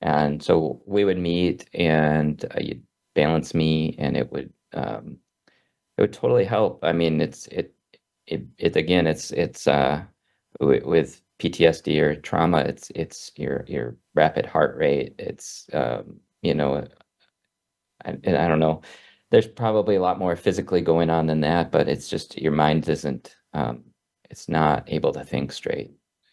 [0.00, 2.82] And so we would meet, and uh, you'd
[3.14, 5.18] balance me, and it would um,
[5.98, 6.84] it would totally help.
[6.84, 7.74] I mean, it's it
[8.26, 10.04] it, it again, it's it's uh,
[10.60, 15.14] with PTSD or trauma, it's it's your your rapid heart rate.
[15.18, 16.86] It's um, you know,
[18.04, 18.82] I, I don't know
[19.34, 22.88] there's probably a lot more physically going on than that, but it's just your mind
[22.88, 23.82] isn't um,
[24.30, 25.90] it's not able to think straight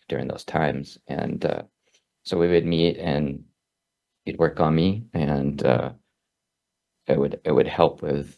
[0.08, 1.00] during those times.
[1.08, 1.64] And uh,
[2.22, 3.44] so we would meet and
[4.26, 5.94] he'd work on me and uh,
[7.08, 8.38] it would it would help with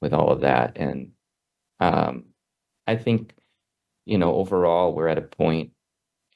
[0.00, 0.78] with all of that.
[0.78, 1.12] And
[1.78, 2.24] um,
[2.86, 3.34] I think,
[4.06, 5.72] you know, overall we're at a point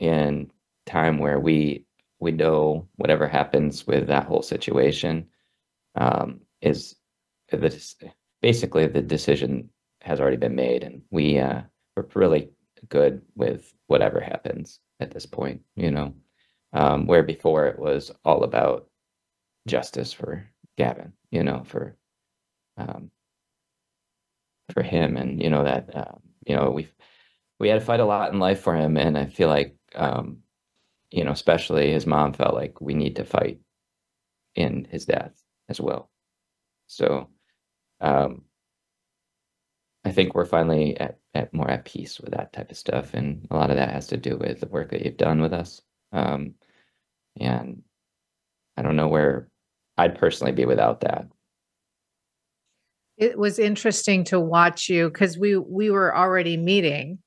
[0.03, 0.51] in
[0.85, 1.87] time where we
[2.19, 5.27] we know whatever happens with that whole situation
[5.95, 6.97] um, is
[7.51, 7.95] the
[8.41, 11.63] basically the decision has already been made, and we uh,
[11.97, 12.51] we're really
[12.89, 15.61] good with whatever happens at this point.
[15.77, 16.15] You know,
[16.73, 18.89] um, where before it was all about
[19.69, 21.13] justice for Gavin.
[21.31, 21.97] You know, for
[22.77, 23.13] um,
[24.73, 26.93] for him, and you know that uh, you know we've
[27.61, 30.39] we had to fight a lot in life for him, and I feel like um,
[31.11, 33.61] you know, especially his mom felt like we need to fight
[34.55, 35.33] in his death
[35.69, 36.11] as well.
[36.87, 37.29] So
[38.01, 38.43] um,
[40.05, 43.47] I think we're finally at, at more at peace with that type of stuff, and
[43.51, 45.81] a lot of that has to do with the work that you've done with us.
[46.13, 46.55] Um,
[47.39, 47.83] and
[48.77, 49.49] I don't know where
[49.97, 51.27] I'd personally be without that.
[53.17, 57.19] It was interesting to watch you because we we were already meeting,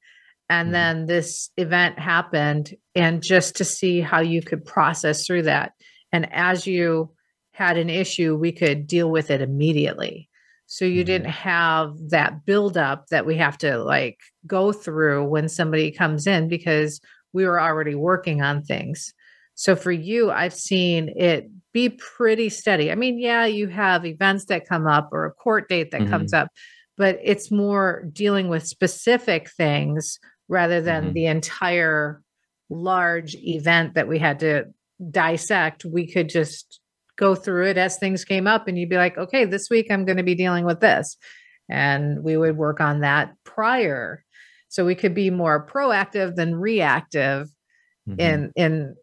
[0.49, 0.73] and mm-hmm.
[0.73, 5.73] then this event happened, and just to see how you could process through that,
[6.11, 7.11] and as you
[7.51, 10.29] had an issue, we could deal with it immediately
[10.67, 11.49] so you didn't mm-hmm.
[11.49, 16.99] have that buildup that we have to like go through when somebody comes in because
[17.33, 19.13] we were already working on things.
[19.53, 22.91] So for you, I've seen it be pretty steady.
[22.91, 26.09] I mean, yeah, you have events that come up or a court date that mm-hmm.
[26.09, 26.49] comes up,
[26.97, 31.13] but it's more dealing with specific things rather than mm-hmm.
[31.13, 32.21] the entire
[32.69, 34.65] large event that we had to
[35.11, 35.85] dissect.
[35.85, 36.79] We could just
[37.17, 40.05] go through it as things came up and you'd be like, okay, this week I'm
[40.05, 41.17] going to be dealing with this.
[41.69, 44.23] And we would work on that prior.
[44.69, 47.49] So we could be more proactive than reactive
[48.07, 48.19] mm-hmm.
[48.19, 48.95] in in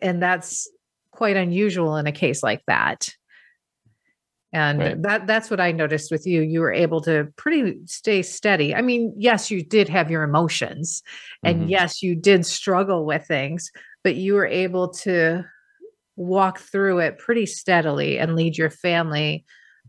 [0.00, 0.70] and that's
[1.10, 3.10] quite unusual in a case like that.
[4.52, 5.02] And Right.
[5.02, 6.42] that that's what I noticed with you.
[6.42, 8.74] You were able to pretty stay steady.
[8.74, 11.02] I mean, yes, you did have your emotions
[11.44, 11.68] and Mhm.
[11.70, 13.70] yes, you did struggle with things,
[14.04, 15.44] but you were able to
[16.16, 19.44] walk through it pretty steadily and lead your family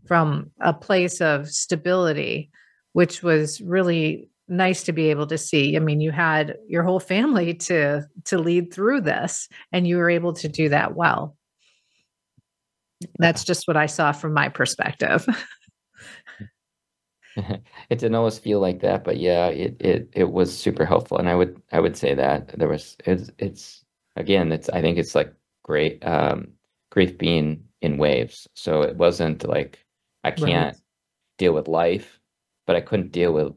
[0.06, 2.50] from a place of stability,
[2.92, 5.76] which was really nice to be able to see.
[5.76, 10.10] I mean, you had your whole family to to lead through this and you were
[10.10, 11.36] able to do that well.
[13.18, 15.26] That's just what I saw from my perspective.
[17.36, 21.28] it didn't always feel like that, but yeah, it it it was super helpful, and
[21.28, 23.84] I would I would say that there was it's it's
[24.16, 25.32] again it's I think it's like
[25.64, 26.52] great um
[26.90, 29.84] grief being in waves, so it wasn't like
[30.22, 30.76] I can't
[31.38, 32.20] deal with life,
[32.66, 33.52] but I couldn't deal with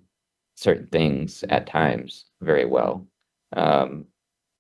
[0.56, 3.08] certain things at times very well,
[3.56, 4.06] um,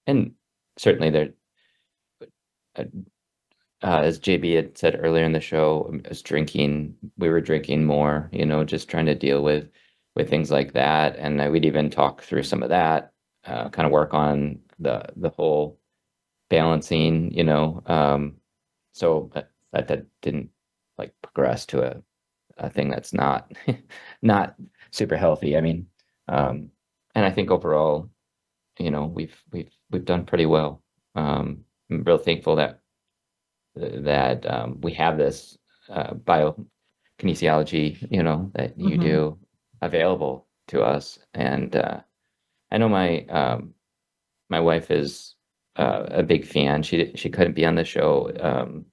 [0.05, 0.33] and
[0.77, 1.29] certainly there.
[2.75, 2.83] Uh,
[3.83, 6.95] uh, as JB had said earlier in the show, um, I was drinking.
[7.17, 9.69] We were drinking more, you know, just trying to deal with
[10.15, 11.15] with things like that.
[11.17, 13.13] And I, we'd even talk through some of that,
[13.45, 15.79] uh, kind of work on the the whole
[16.49, 17.81] balancing, you know.
[17.87, 18.37] Um,
[18.93, 20.49] so that, that that didn't
[20.97, 22.01] like progress to a
[22.57, 23.51] a thing that's not
[24.21, 24.55] not
[24.91, 25.57] super healthy.
[25.57, 25.87] I mean,
[26.27, 26.71] um,
[27.15, 28.09] and I think overall,
[28.79, 30.83] you know, we've we've we've done pretty well.
[31.15, 32.81] Um, I'm real thankful that
[34.03, 35.57] that um, we have this
[35.89, 39.01] uh, biokinesiology, you know, that you Mhm.
[39.01, 39.37] do
[39.81, 41.19] available to us.
[41.33, 42.01] And uh,
[42.71, 43.73] I know my um,
[44.49, 45.35] my wife is
[45.77, 46.83] uh, a big fan.
[46.83, 48.85] She she couldn't be on the show um,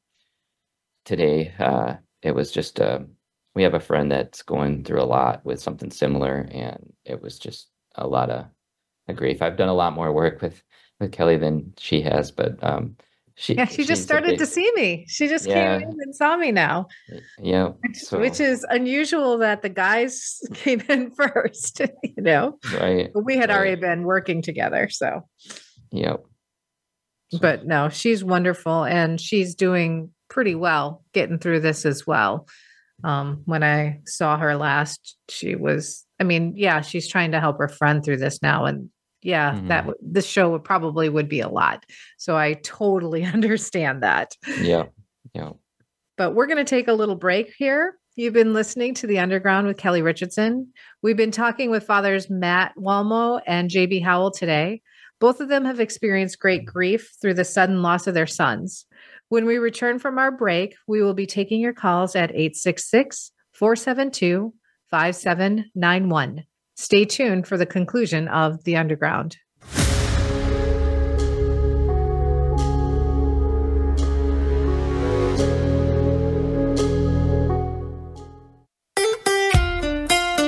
[1.04, 1.52] today.
[1.58, 3.00] Uh, it was just uh,
[3.54, 7.38] we have a friend that's going through a lot with something similar, and it was
[7.38, 8.46] just a lot of,
[9.08, 9.42] of grief.
[9.42, 10.62] I've done a lot more work with
[11.00, 12.96] with Kelly than she has, but um,
[13.36, 15.04] she yeah, she just started to see me.
[15.08, 15.78] She just Yeah.
[15.78, 16.86] came in and saw me now,
[17.38, 22.58] Yeah, which, so which is unusual that the guys came in first, you know.
[22.80, 23.10] right.
[23.12, 25.28] But we had right, already been working together, so
[25.90, 26.24] Yep.
[27.30, 32.46] So, but no, she's wonderful and she's doing pretty well getting through this as well.
[33.02, 37.58] Um, when I saw her last, she was, I mean, yeah, she's trying to help
[37.58, 38.66] her friend through this now.
[38.66, 38.90] And
[39.24, 39.86] yeah, that Mhm.
[39.88, 41.84] w- this show would probably would be a lot.
[42.18, 44.36] So I totally understand that.
[44.60, 44.84] yeah.
[45.34, 45.50] Yeah.
[46.16, 47.96] But we're going to take a little break here.
[48.14, 50.72] You've been listening to The Underground with Kelly Richardson.
[51.02, 54.80] We've been talking with fathers Matt Wallmow and JB Howell today.
[55.18, 58.86] Both of them have experienced great grief through the sudden loss of their sons.
[59.30, 64.52] When we return from our break, we will be taking your calls at 866 472
[64.90, 66.44] 5791.
[66.76, 69.36] Stay tuned for the conclusion of The Underground.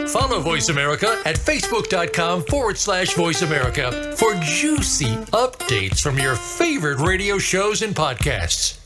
[0.08, 6.98] Follow Voice America at facebook.com forward slash voice America for juicy updates from your favorite
[6.98, 8.85] radio shows and podcasts.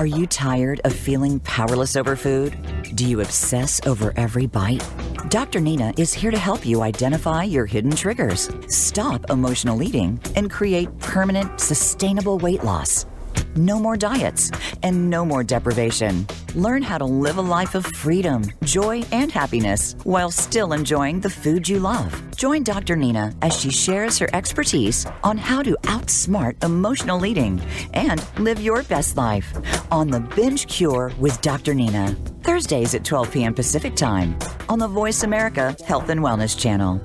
[0.00, 2.56] Are you tired of feeling powerless over food?
[2.94, 4.82] Do you obsess over every bite?
[5.28, 5.60] Dr.
[5.60, 10.88] Nina is here to help you identify your hidden triggers, stop emotional eating, and create
[11.00, 13.04] permanent, sustainable weight loss.
[13.56, 14.50] No more diets
[14.82, 16.26] and no more deprivation.
[16.54, 21.30] Learn how to live a life of freedom, joy, and happiness while still enjoying the
[21.30, 22.12] food you love.
[22.36, 22.96] Join Dr.
[22.96, 27.60] Nina as she shares her expertise on how to outsmart emotional eating
[27.94, 29.56] and live your best life
[29.90, 31.74] on The Binge Cure with Dr.
[31.74, 32.14] Nina.
[32.42, 33.54] Thursdays at 12 p.m.
[33.54, 34.38] Pacific Time
[34.68, 37.00] on the Voice America Health and Wellness Channel.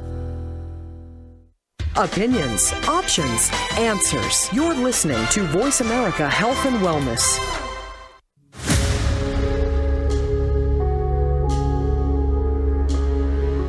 [1.98, 4.50] Opinions, options, answers.
[4.52, 7.39] You're listening to Voice America Health and Wellness.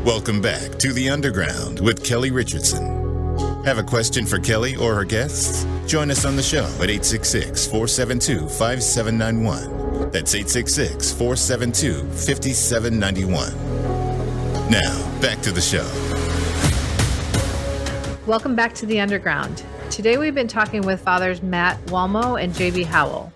[0.05, 3.65] Welcome back to The Underground with Kelly Richardson.
[3.65, 5.65] Have a question for Kelly or her guests?
[5.87, 10.11] Join us on the show at 866 472 5791.
[10.11, 13.53] That's 866 472 5791.
[14.69, 16.26] Now, back to the show.
[18.27, 19.63] Welcome back to The Underground.
[19.89, 23.33] Today we've been talking with fathers Matt Wallmow and JB Howell.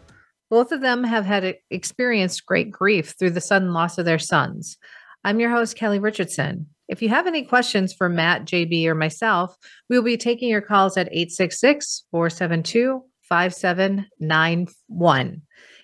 [0.51, 4.79] Both of them have had experienced great grief through the sudden loss of their sons.
[5.23, 6.67] I'm your host, Kelly Richardson.
[6.89, 9.57] If you have any questions for Matt, JB, or myself,
[9.89, 15.43] we will be taking your calls at 866 472 5791.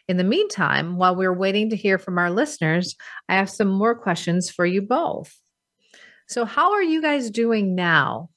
[0.08, 2.96] In the meantime, while we're waiting to hear from our listeners,
[3.28, 5.32] I have some more questions for you both.
[6.26, 8.30] So, how are you guys doing now?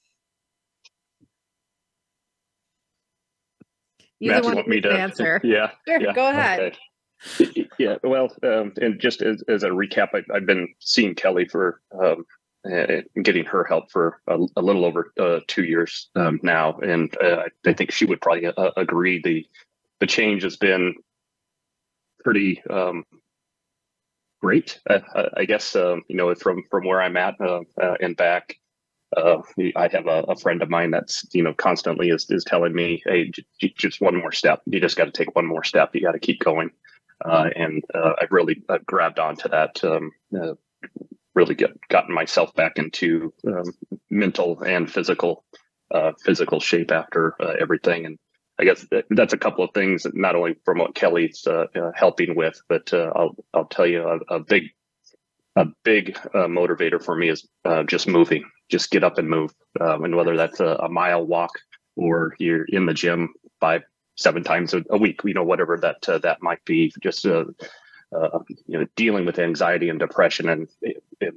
[4.22, 5.42] Either Matt, one want me to answer.
[5.44, 5.72] Yeah.
[5.88, 6.14] Sure, yeah.
[6.14, 6.60] Go ahead.
[6.60, 7.68] Okay.
[7.78, 11.82] Yeah, well, um, and just as, as, a recap, I, have been seeing Kelly for
[11.92, 12.26] um,
[12.66, 17.16] uh, getting her help for a, a little over uh, two years um, now, and
[17.22, 19.46] uh, I think she would probably uh, agree the
[20.00, 20.96] the change has been
[22.24, 23.06] pretty um,
[24.42, 24.80] great.
[24.90, 25.00] Uh,
[25.36, 27.62] I guess um, you know from from where I'm at uh,
[28.02, 28.59] and back.
[29.18, 33.02] I have a, a, friend of mine that's you know constantly is is telling me,
[33.06, 34.62] "Hey, j- just one more step.
[34.66, 35.96] You just got to take one more step.
[35.96, 36.72] You got to keep going."
[37.24, 39.84] uh, and uh, I've really uh, grabbed onto that.
[39.84, 40.54] Um, uh,
[41.36, 43.74] really get gotten myself back into um,
[44.10, 45.44] mental and physical
[45.94, 48.20] uh, physical shape after uh, everything, and
[48.60, 50.06] I guess that's a couple of things.
[50.14, 51.48] Not only from what Kelly's
[51.96, 54.70] helping with, but I'll I'll tell you a, a big
[55.60, 57.48] a big motivator for me is
[57.88, 58.44] just moving.
[58.70, 61.52] Just get up and move, um, and whether that's a, a mile walk
[61.96, 63.84] or you're in the gym five
[64.16, 66.94] seven times a, a week, you know, whatever that uh, that might be.
[67.02, 67.46] Just uh,
[68.16, 71.34] uh, you know, dealing with anxiety and depression, and it, it,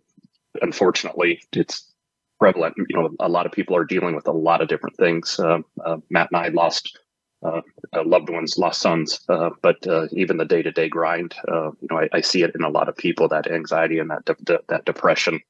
[0.60, 1.92] unfortunately, it's
[2.38, 2.74] prevalent.
[2.76, 5.38] You know, a lot of people are dealing with a lot of different things.
[5.38, 6.98] Uh, uh, Matt and I lost.
[7.42, 7.60] Uh,
[8.04, 12.54] loved ones lost sons, but even the day-to-day grind, you know, I, I, see it
[12.54, 15.40] in a lot of people that anxiety and that de- de- that depression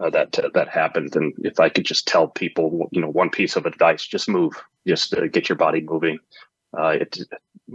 [0.00, 1.14] uh, that uh, that happens.
[1.16, 4.52] And if I could just tell people, you know, one piece of advice: just move,
[4.86, 6.18] just uh, get your body moving
[6.76, 7.18] uh, it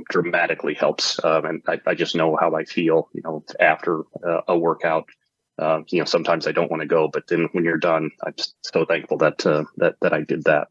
[0.10, 1.24] dramatically helps.
[1.24, 5.08] Um, and I, I, just know how I feel, you know, after uh, a workout.
[5.58, 8.34] Uh, you know, sometimes I don't want to go, but then when you're done, I'm
[8.64, 10.68] so thankful that uh, that that I did that.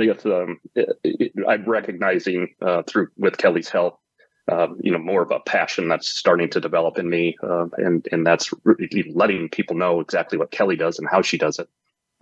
[0.00, 3.98] I guess um, it, it, I'm recognizing uh, through with Kelly's help,
[4.50, 8.06] um, you know, more of a passion that's starting to develop in me, uh, and
[8.10, 11.68] and that's really letting people know exactly what Kelly does and how she does it.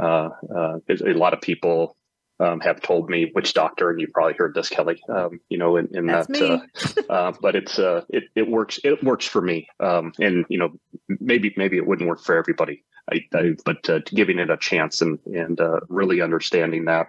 [0.01, 1.97] Uh, uh, a lot of people
[2.41, 5.03] um, have told me witch doctor, and you probably heard this, Kelly.
[5.09, 8.79] Um, you know, in, in that, uh, uh, but it's uh, it it works.
[8.85, 10.73] It works for me, um, and you know,
[11.09, 12.85] maybe maybe it wouldn't work for everybody.
[13.11, 17.09] I, I but uh, giving it a chance and and uh, really understanding that,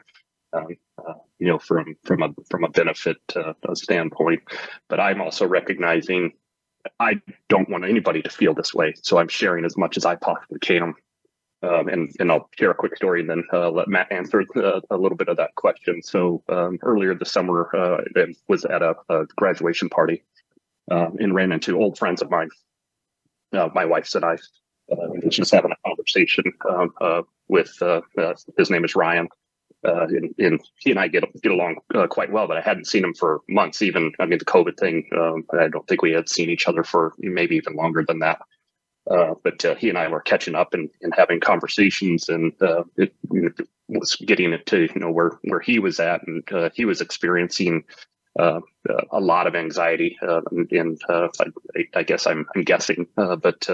[0.54, 3.18] um, uh, you know, from from a from a benefit
[3.74, 4.42] standpoint.
[4.88, 6.34] But I'm also recognizing
[7.00, 10.16] I don't want anybody to feel this way, so I'm sharing as much as I
[10.16, 10.94] possibly can
[11.62, 14.80] um, and and I'll share a quick story and then uh, let Matt answer uh,
[14.90, 16.02] a little bit of that question.
[16.02, 20.24] So um, earlier this summer, uh, I was at a, a graduation party
[20.90, 22.50] um, and ran into old friends of mine,
[23.54, 24.38] uh, my wife's and I,
[24.92, 27.78] uh, just having a conversation um, uh, with
[28.58, 29.28] his name is Ryan.
[29.84, 31.78] And, and, he and I get get along
[32.10, 33.82] quite well, but I hadn't seen him for months.
[33.82, 36.84] Even I mean, the COVID thing, um, I don't think we had seen each other
[36.84, 38.42] for maybe even longer than that.
[39.10, 42.84] Uh, but uh, he and I were catching up and, and having conversations, and uh,
[42.96, 46.70] it, it, was getting it to you know where where he was at, and uh,
[46.76, 47.86] he was experiencing
[48.38, 48.60] uh,
[49.12, 53.68] a lot of anxiety, and, and I, I, guess I'm, I'm guessing, but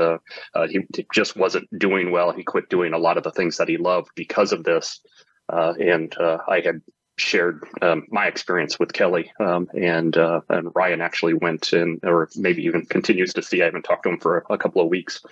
[0.69, 0.79] he
[1.13, 2.31] just wasn't doing well.
[2.31, 5.01] He quit doing a lot of the things that he loved because of this,
[5.49, 6.81] and I had
[7.17, 12.29] shared um, my experience with Kelly, um, and uh, and Ryan actually went and or
[12.35, 13.61] maybe even continues to see.
[13.61, 15.23] I haven't talked to him for a, a couple of weeks,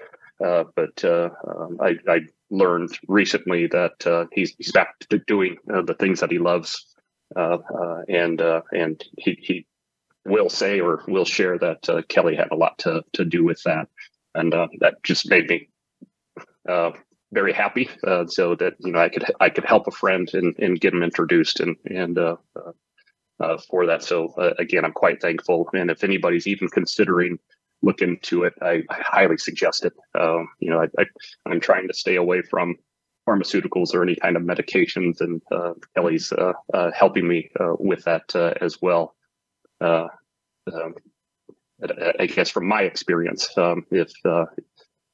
[0.44, 5.58] uh, but uh, um, I, I, learned recently that uh, he's he's back to doing
[5.74, 6.86] uh, the things that he loves,
[7.36, 7.58] uh,
[8.08, 8.42] and
[8.72, 9.66] and he he
[10.26, 13.88] will say or will share that Kelly had a lot to to do with that,
[14.36, 15.70] and that just made me
[17.34, 17.90] very happy.
[18.06, 20.92] Uh, so that you know I could I could help a friend and, and get
[20.92, 22.72] them introduced and and uh, uh,
[23.40, 24.04] uh for that.
[24.04, 25.70] So uh, again, I'm quite thankful.
[25.74, 27.40] And if anybody's even considering
[27.82, 29.94] look into it, I, I highly suggest it.
[30.18, 31.06] Um, you know, I,
[31.46, 32.78] I am trying to stay away from
[33.28, 36.32] pharmaceuticals or any kind of medications, and uh, Kelly's
[36.94, 39.16] helping me with that as well.
[39.82, 40.10] Um,
[42.18, 44.14] I guess from my experience, um, if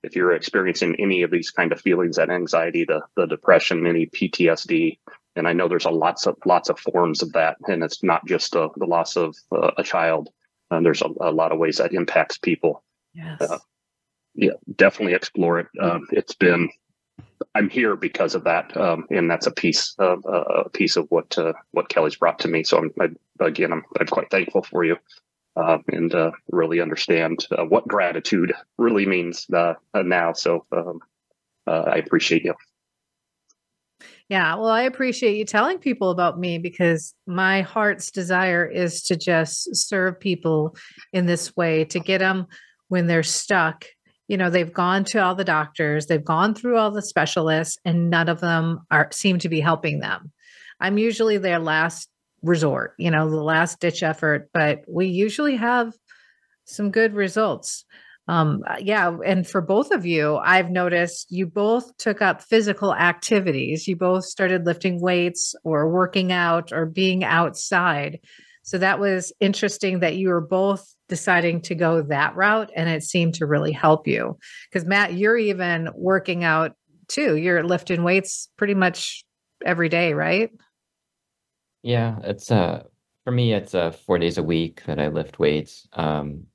[0.04, 4.06] if you're experiencing any of these kind of feelings, that anxiety, the the depression, any
[4.08, 4.98] PTSD,
[5.36, 8.26] and I know there's a lots of lots of forms of that, and it's not
[8.26, 10.30] just uh, the loss of uh, a child.
[10.72, 12.84] And there's a, a, lot of ways that impacts people.
[13.16, 13.42] Yes.
[13.42, 13.58] Uh,
[14.36, 15.68] yeah, definitely explore it.
[15.82, 16.70] Um, it's been
[17.56, 21.08] I'm here because of that, um, and that's a piece of uh, a piece of
[21.10, 22.64] what uh, what Kelly's brought to me.
[22.64, 24.98] So I'm I, again, I'm, I'm quite thankful for you
[25.60, 30.34] uh, and uh, really understand uh, what gratitude really means uh, uh, now.
[30.34, 31.00] So um,
[31.68, 32.56] I appreciate you.
[34.28, 39.16] Yeah, well, I appreciate you telling people about me because my heart's desire is to
[39.16, 40.76] just serve people
[41.14, 42.48] in this way to get them
[42.88, 43.86] when they're stuck.
[44.28, 48.10] You know, they've gone to all the doctors, they've gone through all the specialists, and
[48.10, 50.32] none of them are seem to be helping them.
[50.80, 52.10] I'm usually their last
[52.42, 55.94] resort, you know, the last ditch effort, but we usually have
[56.66, 57.86] some good results.
[58.28, 62.94] Um, uh, yeah, and for both of you, I've noticed you both took up physical
[62.94, 63.88] activities.
[63.88, 68.20] You both started lifting weights or working out or being outside.
[68.62, 73.02] So that was interesting that you were both deciding to go that route and it
[73.02, 74.38] seemed to really help you.
[74.70, 76.74] Because Matt, you're even working out
[77.08, 77.36] too.
[77.36, 79.26] You're lifting weights pretty much
[79.66, 80.52] every day, right?
[81.82, 82.84] Yeah, it's uh
[83.24, 85.88] for me it's uh four days a week that I lift weights.
[85.94, 86.48] Um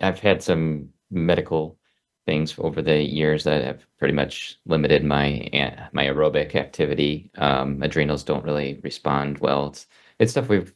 [0.00, 1.78] I've had some medical
[2.26, 5.48] things over the years that have pretty much limited my
[5.92, 7.30] my aerobic activity.
[7.36, 9.68] Um adrenals don't really respond well.
[9.68, 9.86] It's
[10.18, 10.74] it's stuff we've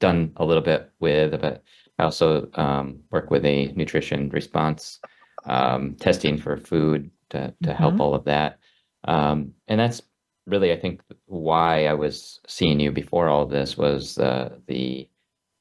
[0.00, 1.64] done a little bit with, but
[1.98, 5.00] I also um work with a nutrition response
[5.44, 8.00] um testing for food to to help Mhm.
[8.00, 8.60] all of that.
[9.04, 10.02] Um and that's
[10.48, 15.08] really, I think why I was seeing you before all this was uh, the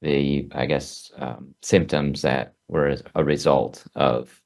[0.02, 4.42] the I guess um, symptoms that were a result of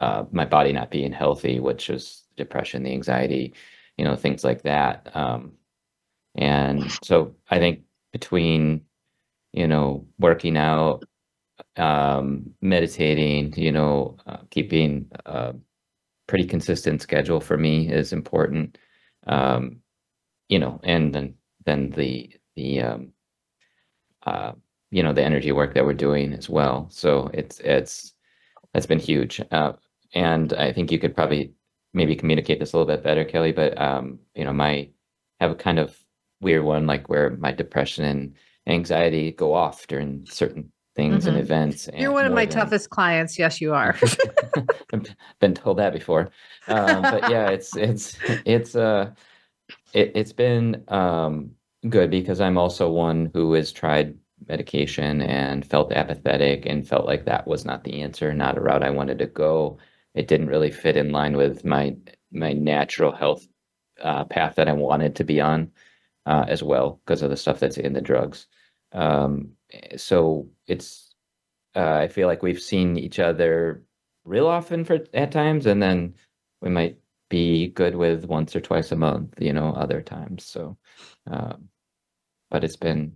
[0.00, 3.54] uh, my body not being healthy, which was depression, the anxiety,
[3.96, 5.10] you know, things like that.
[5.14, 5.52] Um,
[6.34, 7.82] and so I think
[8.12, 8.82] between
[9.52, 11.04] you know working out,
[11.76, 15.54] um, meditating, you know, uh, keeping a
[16.26, 18.78] pretty consistent schedule for me is important.
[19.26, 19.80] Um,
[20.48, 21.34] you know, and then
[21.66, 23.12] then the the um,
[24.26, 24.52] uh,
[24.90, 26.86] you know the energy work that we're doing as well.
[26.90, 28.14] So it's it's
[28.72, 29.72] that's been huge, uh,
[30.14, 31.52] and I think you could probably
[31.92, 33.52] maybe communicate this a little bit better, Kelly.
[33.52, 34.88] But um, you know, my
[35.40, 35.96] have a kind of
[36.40, 38.34] weird one, like where my depression and
[38.66, 41.40] anxiety go off during certain things and Mhm.
[41.40, 41.88] events.
[41.92, 43.38] You're one of my than- toughest clients.
[43.38, 43.96] Yes, you are.
[44.92, 45.06] I've
[45.40, 46.30] been told that before.
[46.68, 48.16] Um, but yeah, it's it's
[48.46, 49.10] it's uh
[49.94, 51.52] it, it's been um
[51.88, 54.16] good because I'm also one who has tried
[54.48, 58.82] medication and felt apathetic and felt like that was not the answer, not a route
[58.82, 59.78] I wanted to go.
[60.14, 61.96] It didn't really fit in line with my
[62.32, 63.46] my natural health
[64.02, 65.70] uh, path that I wanted to be on
[66.26, 68.46] uh, as well because of the stuff that's in the drugs.
[68.92, 69.52] Um,
[69.96, 71.14] so it's
[71.76, 73.82] uh, I feel like we've seen each other
[74.24, 76.14] real often for at times, and then
[76.60, 76.98] we might
[77.34, 80.44] be good with once or twice a month, you know, other times.
[80.44, 80.76] So,
[81.28, 81.68] um,
[82.48, 83.14] but it's been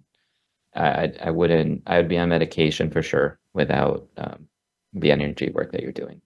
[0.75, 4.49] I I wouldn't I would be on medication for sure without um,
[4.93, 6.21] the energy work that you're doing.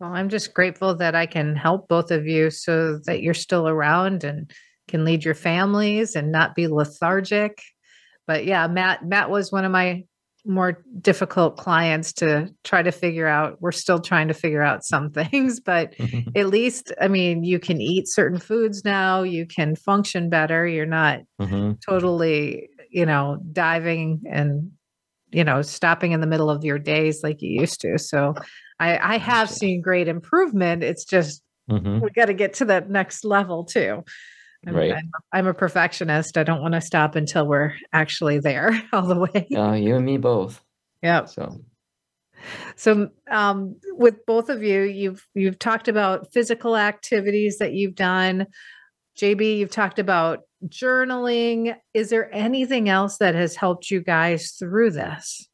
[0.00, 3.68] Well, I'm just grateful that I can help both of you so that you're still
[3.68, 4.50] around and
[4.88, 7.62] can lead your families and not be lethargic.
[8.26, 10.02] But yeah, Matt Matt was one of my
[10.46, 13.60] more difficult clients to try to figure out.
[13.60, 15.94] We're still trying to figure out some things, but
[16.34, 20.66] at least I mean, you can eat certain foods now, you can function better.
[20.66, 21.80] You're not Mhm.
[21.80, 24.70] totally, you know, diving and
[25.32, 27.98] you know, stopping in the middle of your days like you used to.
[27.98, 28.34] So
[28.78, 30.84] I, I have seen great improvement.
[30.84, 32.00] It's just Mhm.
[32.02, 34.04] we got to get to that next level too.
[34.66, 34.92] I'm, Right.
[34.92, 36.36] I'm, I'm a perfectionist.
[36.36, 39.48] I don't want to stop until we're actually there all the way.
[39.54, 40.62] Uh, you and me both.
[41.02, 41.26] Yeah.
[41.26, 41.60] So
[42.76, 48.46] So, um, with both of you, you've you've talked about physical activities that you've done.
[49.18, 51.76] JB, you've talked about journaling.
[51.92, 55.48] Is there anything else that has helped you guys through this?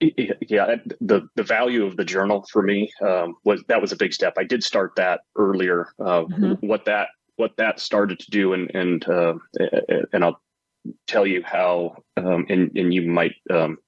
[0.00, 4.12] Yeah, the the value of the journal for me um, was that was a big
[4.14, 4.34] step.
[4.38, 5.88] I did start that earlier.
[5.98, 6.62] Uh, Mhm.
[6.62, 9.34] What that what that started to do, and and uh,
[10.12, 10.40] and I'll
[11.06, 13.78] tell you how, um, and and you might um,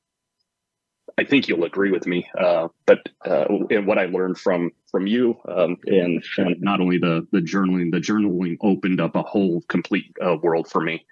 [1.20, 2.28] I think you'll agree with me.
[2.38, 6.98] Uh, but uh, and what I learned from from you, um, and, and, not only
[6.98, 11.04] the the journaling, the journaling opened up a whole complete uh, world for me.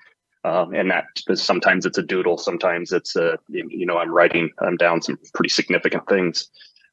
[0.44, 4.76] Um, and that sometimes it's a doodle, sometimes it's a you know I'm writing I'm
[4.76, 6.48] down some pretty significant things.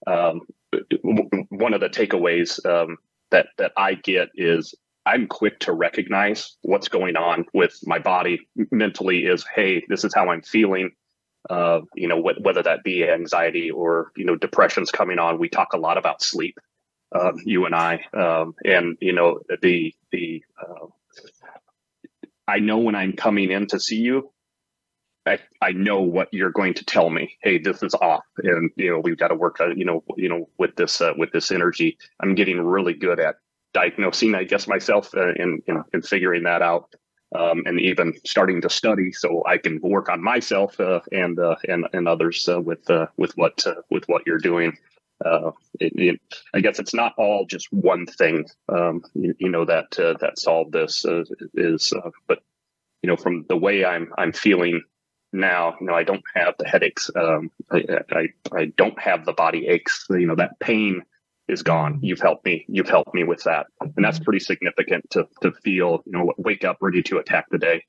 [0.08, 0.42] Um,
[1.50, 2.98] one of the takeaways um,
[3.32, 4.74] that that I get is
[5.06, 9.26] I'm quick to recognize what's going on with my body mentally.
[9.26, 10.92] Is hey, this is how I'm feeling
[11.50, 15.40] uh, you know, wh- whether that be anxiety or you know depression's coming on.
[15.40, 16.58] We talk a lot about sleep,
[17.14, 20.44] um, you and I, um, and you know the the.
[20.60, 20.88] Uh,
[22.48, 24.32] I know when I'm coming in to see you,
[25.26, 27.36] I, I know what you're going to tell me.
[27.42, 29.60] Hey, this is off, and you know we've got to work.
[29.60, 31.98] Uh, you know, you know with this uh, with this energy.
[32.20, 33.36] I'm getting really good at
[33.74, 36.94] diagnosing, I guess, myself uh, and, and and figuring that out
[37.38, 41.56] um, and even starting to study so I can work on myself uh, and uh,
[41.68, 44.78] and and others uh, with uh, with what with what you're doing.
[45.24, 46.22] Uh, it, it,
[46.54, 50.74] I guess it's not all just one thing, um, you, you, know that that solved
[50.74, 51.06] this
[51.54, 51.94] is,
[52.28, 52.40] but
[53.02, 54.82] you know from the way I'm I'm feeling
[55.32, 59.34] now, you know I don't have the headaches, um, I, I I don't have the
[59.34, 61.02] body aches, you know that pain
[61.48, 62.00] is gone.
[62.02, 62.66] You've helped me.
[62.68, 66.02] You've helped me with that, and that's pretty significant to to feel.
[66.06, 67.84] You know, wake up ready to attack the day.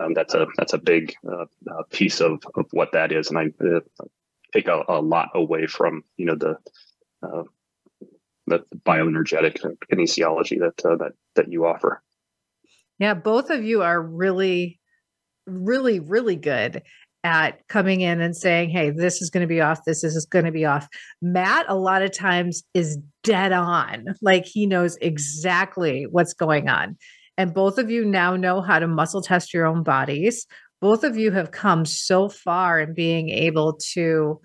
[0.00, 3.38] Um, that's a that's a big uh, uh, piece of of what that is, and
[3.38, 3.80] I uh,
[4.52, 6.56] take a, a, lot away from you know the
[7.22, 7.42] uh,
[8.46, 9.58] the bioenergetic
[9.90, 12.02] kinesiology that uh, that that you offer.
[12.98, 14.78] Yeah, both of you are really,
[15.46, 16.82] really, really good
[17.24, 20.44] at coming in and saying, hey, this is going to be off, this is going
[20.44, 20.88] to be off.
[21.20, 24.06] Matt, a lot of times, is dead on.
[24.20, 26.96] Like he knows exactly what's going on.
[27.38, 30.46] And both of you now know how to muscle test your own bodies.
[30.82, 34.40] Both of you have come so far in being able to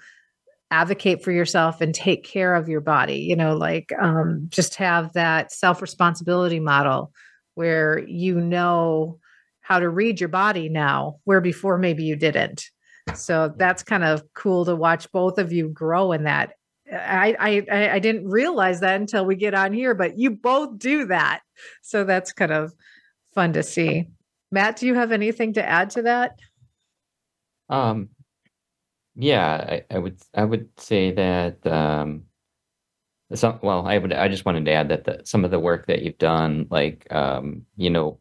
[0.69, 5.13] advocate for yourself and take care of your body, you know, like um, just have
[5.13, 7.11] that self responsibility model
[7.55, 9.17] where you know
[9.61, 12.65] how to read your body now, where before maybe you didn't.
[13.15, 16.51] So that's kind of cool to watch both of you grow in that.
[16.93, 21.05] I, I I didn't realize that until we get on here, but you both do
[21.07, 21.41] that.
[21.81, 22.73] So that's kind of
[23.33, 24.07] fun to see.
[24.51, 26.39] Matt, do you have anything to add to that?
[27.69, 28.09] Um
[29.15, 32.23] yeah, I, I would I would say that um
[33.33, 35.87] some well, I would I just wanted to add that the, some of the work
[35.87, 38.19] that you've done, like um, you know,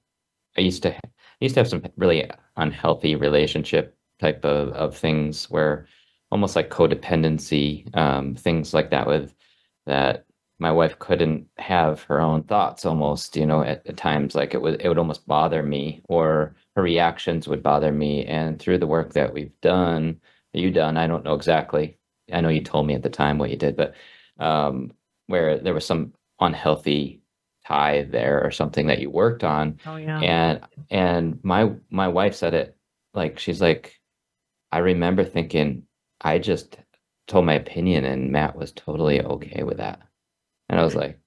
[0.56, 1.00] I used to I
[1.40, 5.86] used to have some really unhealthy relationship type of, of things where
[6.32, 9.34] almost like codependency, um, things like that with
[9.86, 10.25] that
[10.58, 14.62] my wife couldn't have her own thoughts almost, you know, at, at times like it
[14.62, 18.24] would it would almost bother me or her reactions would bother me.
[18.24, 20.20] And through the work that we've done,
[20.52, 21.98] you done, I don't know exactly.
[22.32, 23.94] I know you told me at the time what you did, but
[24.38, 24.92] um,
[25.26, 27.20] where there was some unhealthy
[27.66, 29.78] tie there or something that you worked on.
[29.86, 30.20] Oh yeah.
[30.20, 32.76] And and my my wife said it
[33.14, 34.00] like she's like,
[34.72, 35.82] I remember thinking
[36.20, 36.78] I just
[37.26, 40.00] told my opinion and Matt was totally okay with that.
[40.68, 41.18] And I was like,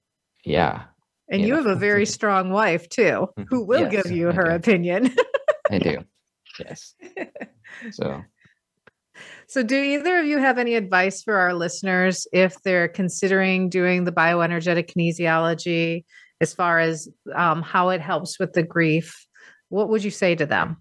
[0.44, 0.84] yeah.
[1.30, 1.62] And you, you know.
[1.62, 5.14] have a very strong wife too, who will yes, give you her opinion.
[5.70, 5.98] I do.
[6.58, 6.94] Yes.
[7.92, 8.22] So
[9.50, 14.04] so, do either of you have any advice for our listeners if they're considering doing
[14.04, 16.04] the bioenergetic kinesiology
[16.40, 19.26] as far as um, how it helps with the grief,
[19.68, 20.76] what would you say to them?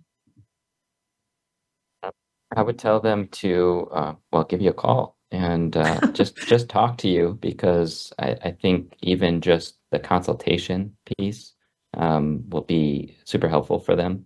[2.55, 6.70] I would tell them to, uh, well, give you a call and uh, just just
[6.70, 11.54] talk to you because I, I, think even just the consultation piece
[11.96, 14.26] um, will be super helpful for them.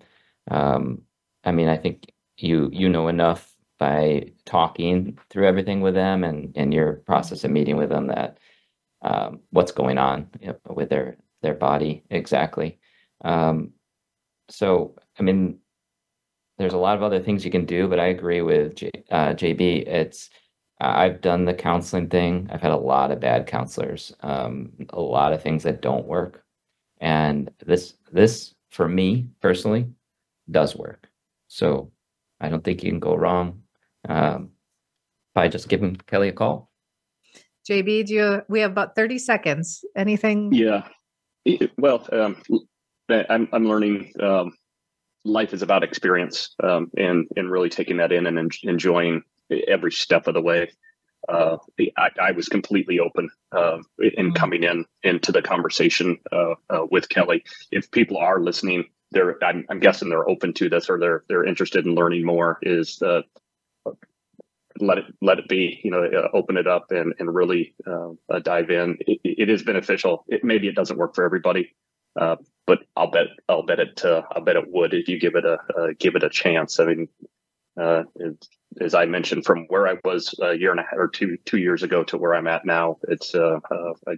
[0.49, 1.01] Um,
[1.43, 6.53] I mean, I think you you know enough by talking through everything with them and
[6.55, 8.37] and your process of meeting with them that
[9.01, 10.29] um, what's going on
[10.69, 12.79] with their their body exactly.
[13.23, 13.71] Um,
[14.49, 15.59] so, I mean,
[16.57, 19.33] there's a lot of other things you can do, but I agree with J, uh,
[19.33, 19.87] JB.
[19.87, 20.29] It's
[20.83, 22.49] I've done the counseling thing.
[22.51, 26.43] I've had a lot of bad counselors, um, a lot of things that don't work,
[26.99, 29.87] and this this for me personally
[30.51, 31.09] does work.
[31.47, 31.91] So
[32.41, 33.61] I don't think you can go wrong
[34.09, 34.49] um,
[35.33, 36.69] by just giving Kelly a call.
[37.69, 38.41] JB, do you?
[38.49, 39.85] We have about thirty seconds.
[39.95, 40.51] Anything?
[40.51, 40.87] Yeah.
[41.77, 42.41] Well, um,
[43.09, 44.11] I'm I'm learning.
[44.19, 44.53] Um,
[45.23, 49.23] life is about experience, um, and and really taking that in and en- enjoying
[49.67, 50.71] every step of the way.
[51.29, 51.55] Uh,
[51.97, 54.33] I, I, was completely open uh, in mm-hmm.
[54.33, 57.45] coming in into the conversation uh, uh, with Kelly.
[57.71, 61.45] If people are listening, they're I'm, I'm, guessing they're open to this or they're they're
[61.45, 62.59] interested in learning more.
[62.61, 63.21] Is uh,
[64.79, 65.79] let it let it be.
[65.83, 68.97] You know, uh, open it up and and really uh, uh, dive in.
[69.01, 70.25] It, it is beneficial.
[70.27, 71.75] It, maybe it doesn't work for everybody,
[72.19, 75.35] uh, but I'll bet I'll bet it uh, I'll bet it would if you give
[75.35, 76.79] it a give it a chance.
[76.79, 77.07] I mean,
[77.77, 78.47] it,
[78.81, 81.57] as I mentioned, from where I was a year and a half or two two
[81.57, 83.59] years ago to where I'm at now, it's uh
[84.07, 84.17] I,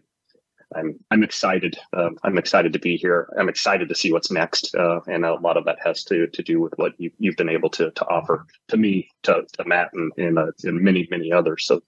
[0.75, 1.77] I'm I'm excited.
[1.93, 3.29] Um, I'm excited to be here.
[3.37, 6.43] I'm excited to see what's next, uh, and a lot of that has to to
[6.43, 9.89] do with what you, you've been able to to offer to me, to, to Matt,
[9.93, 11.65] and and, uh, and many many others.
[11.65, 11.81] So,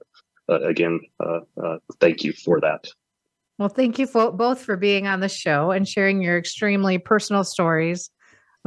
[0.49, 2.88] uh, again, uh, uh, thank you for that.
[3.57, 7.43] Well, thank you for, both for being on the show and sharing your extremely personal
[7.43, 8.11] stories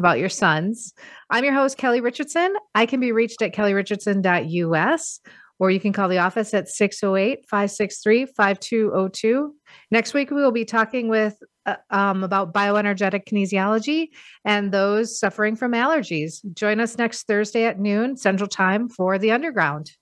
[0.01, 0.93] about your sons.
[1.31, 2.53] I'm your host, Kelly Richardson.
[2.75, 5.21] I can be reached at kellyrichardson.us
[5.61, 9.55] or you can call the office at 608 563 5202.
[9.91, 11.37] Next week, we will be talking with
[11.67, 14.09] uh, um, about bioenergetic kinesiology
[14.45, 16.41] and those suffering from allergies.
[16.55, 19.93] Join us next Thursday at noon Central Time for The Underground.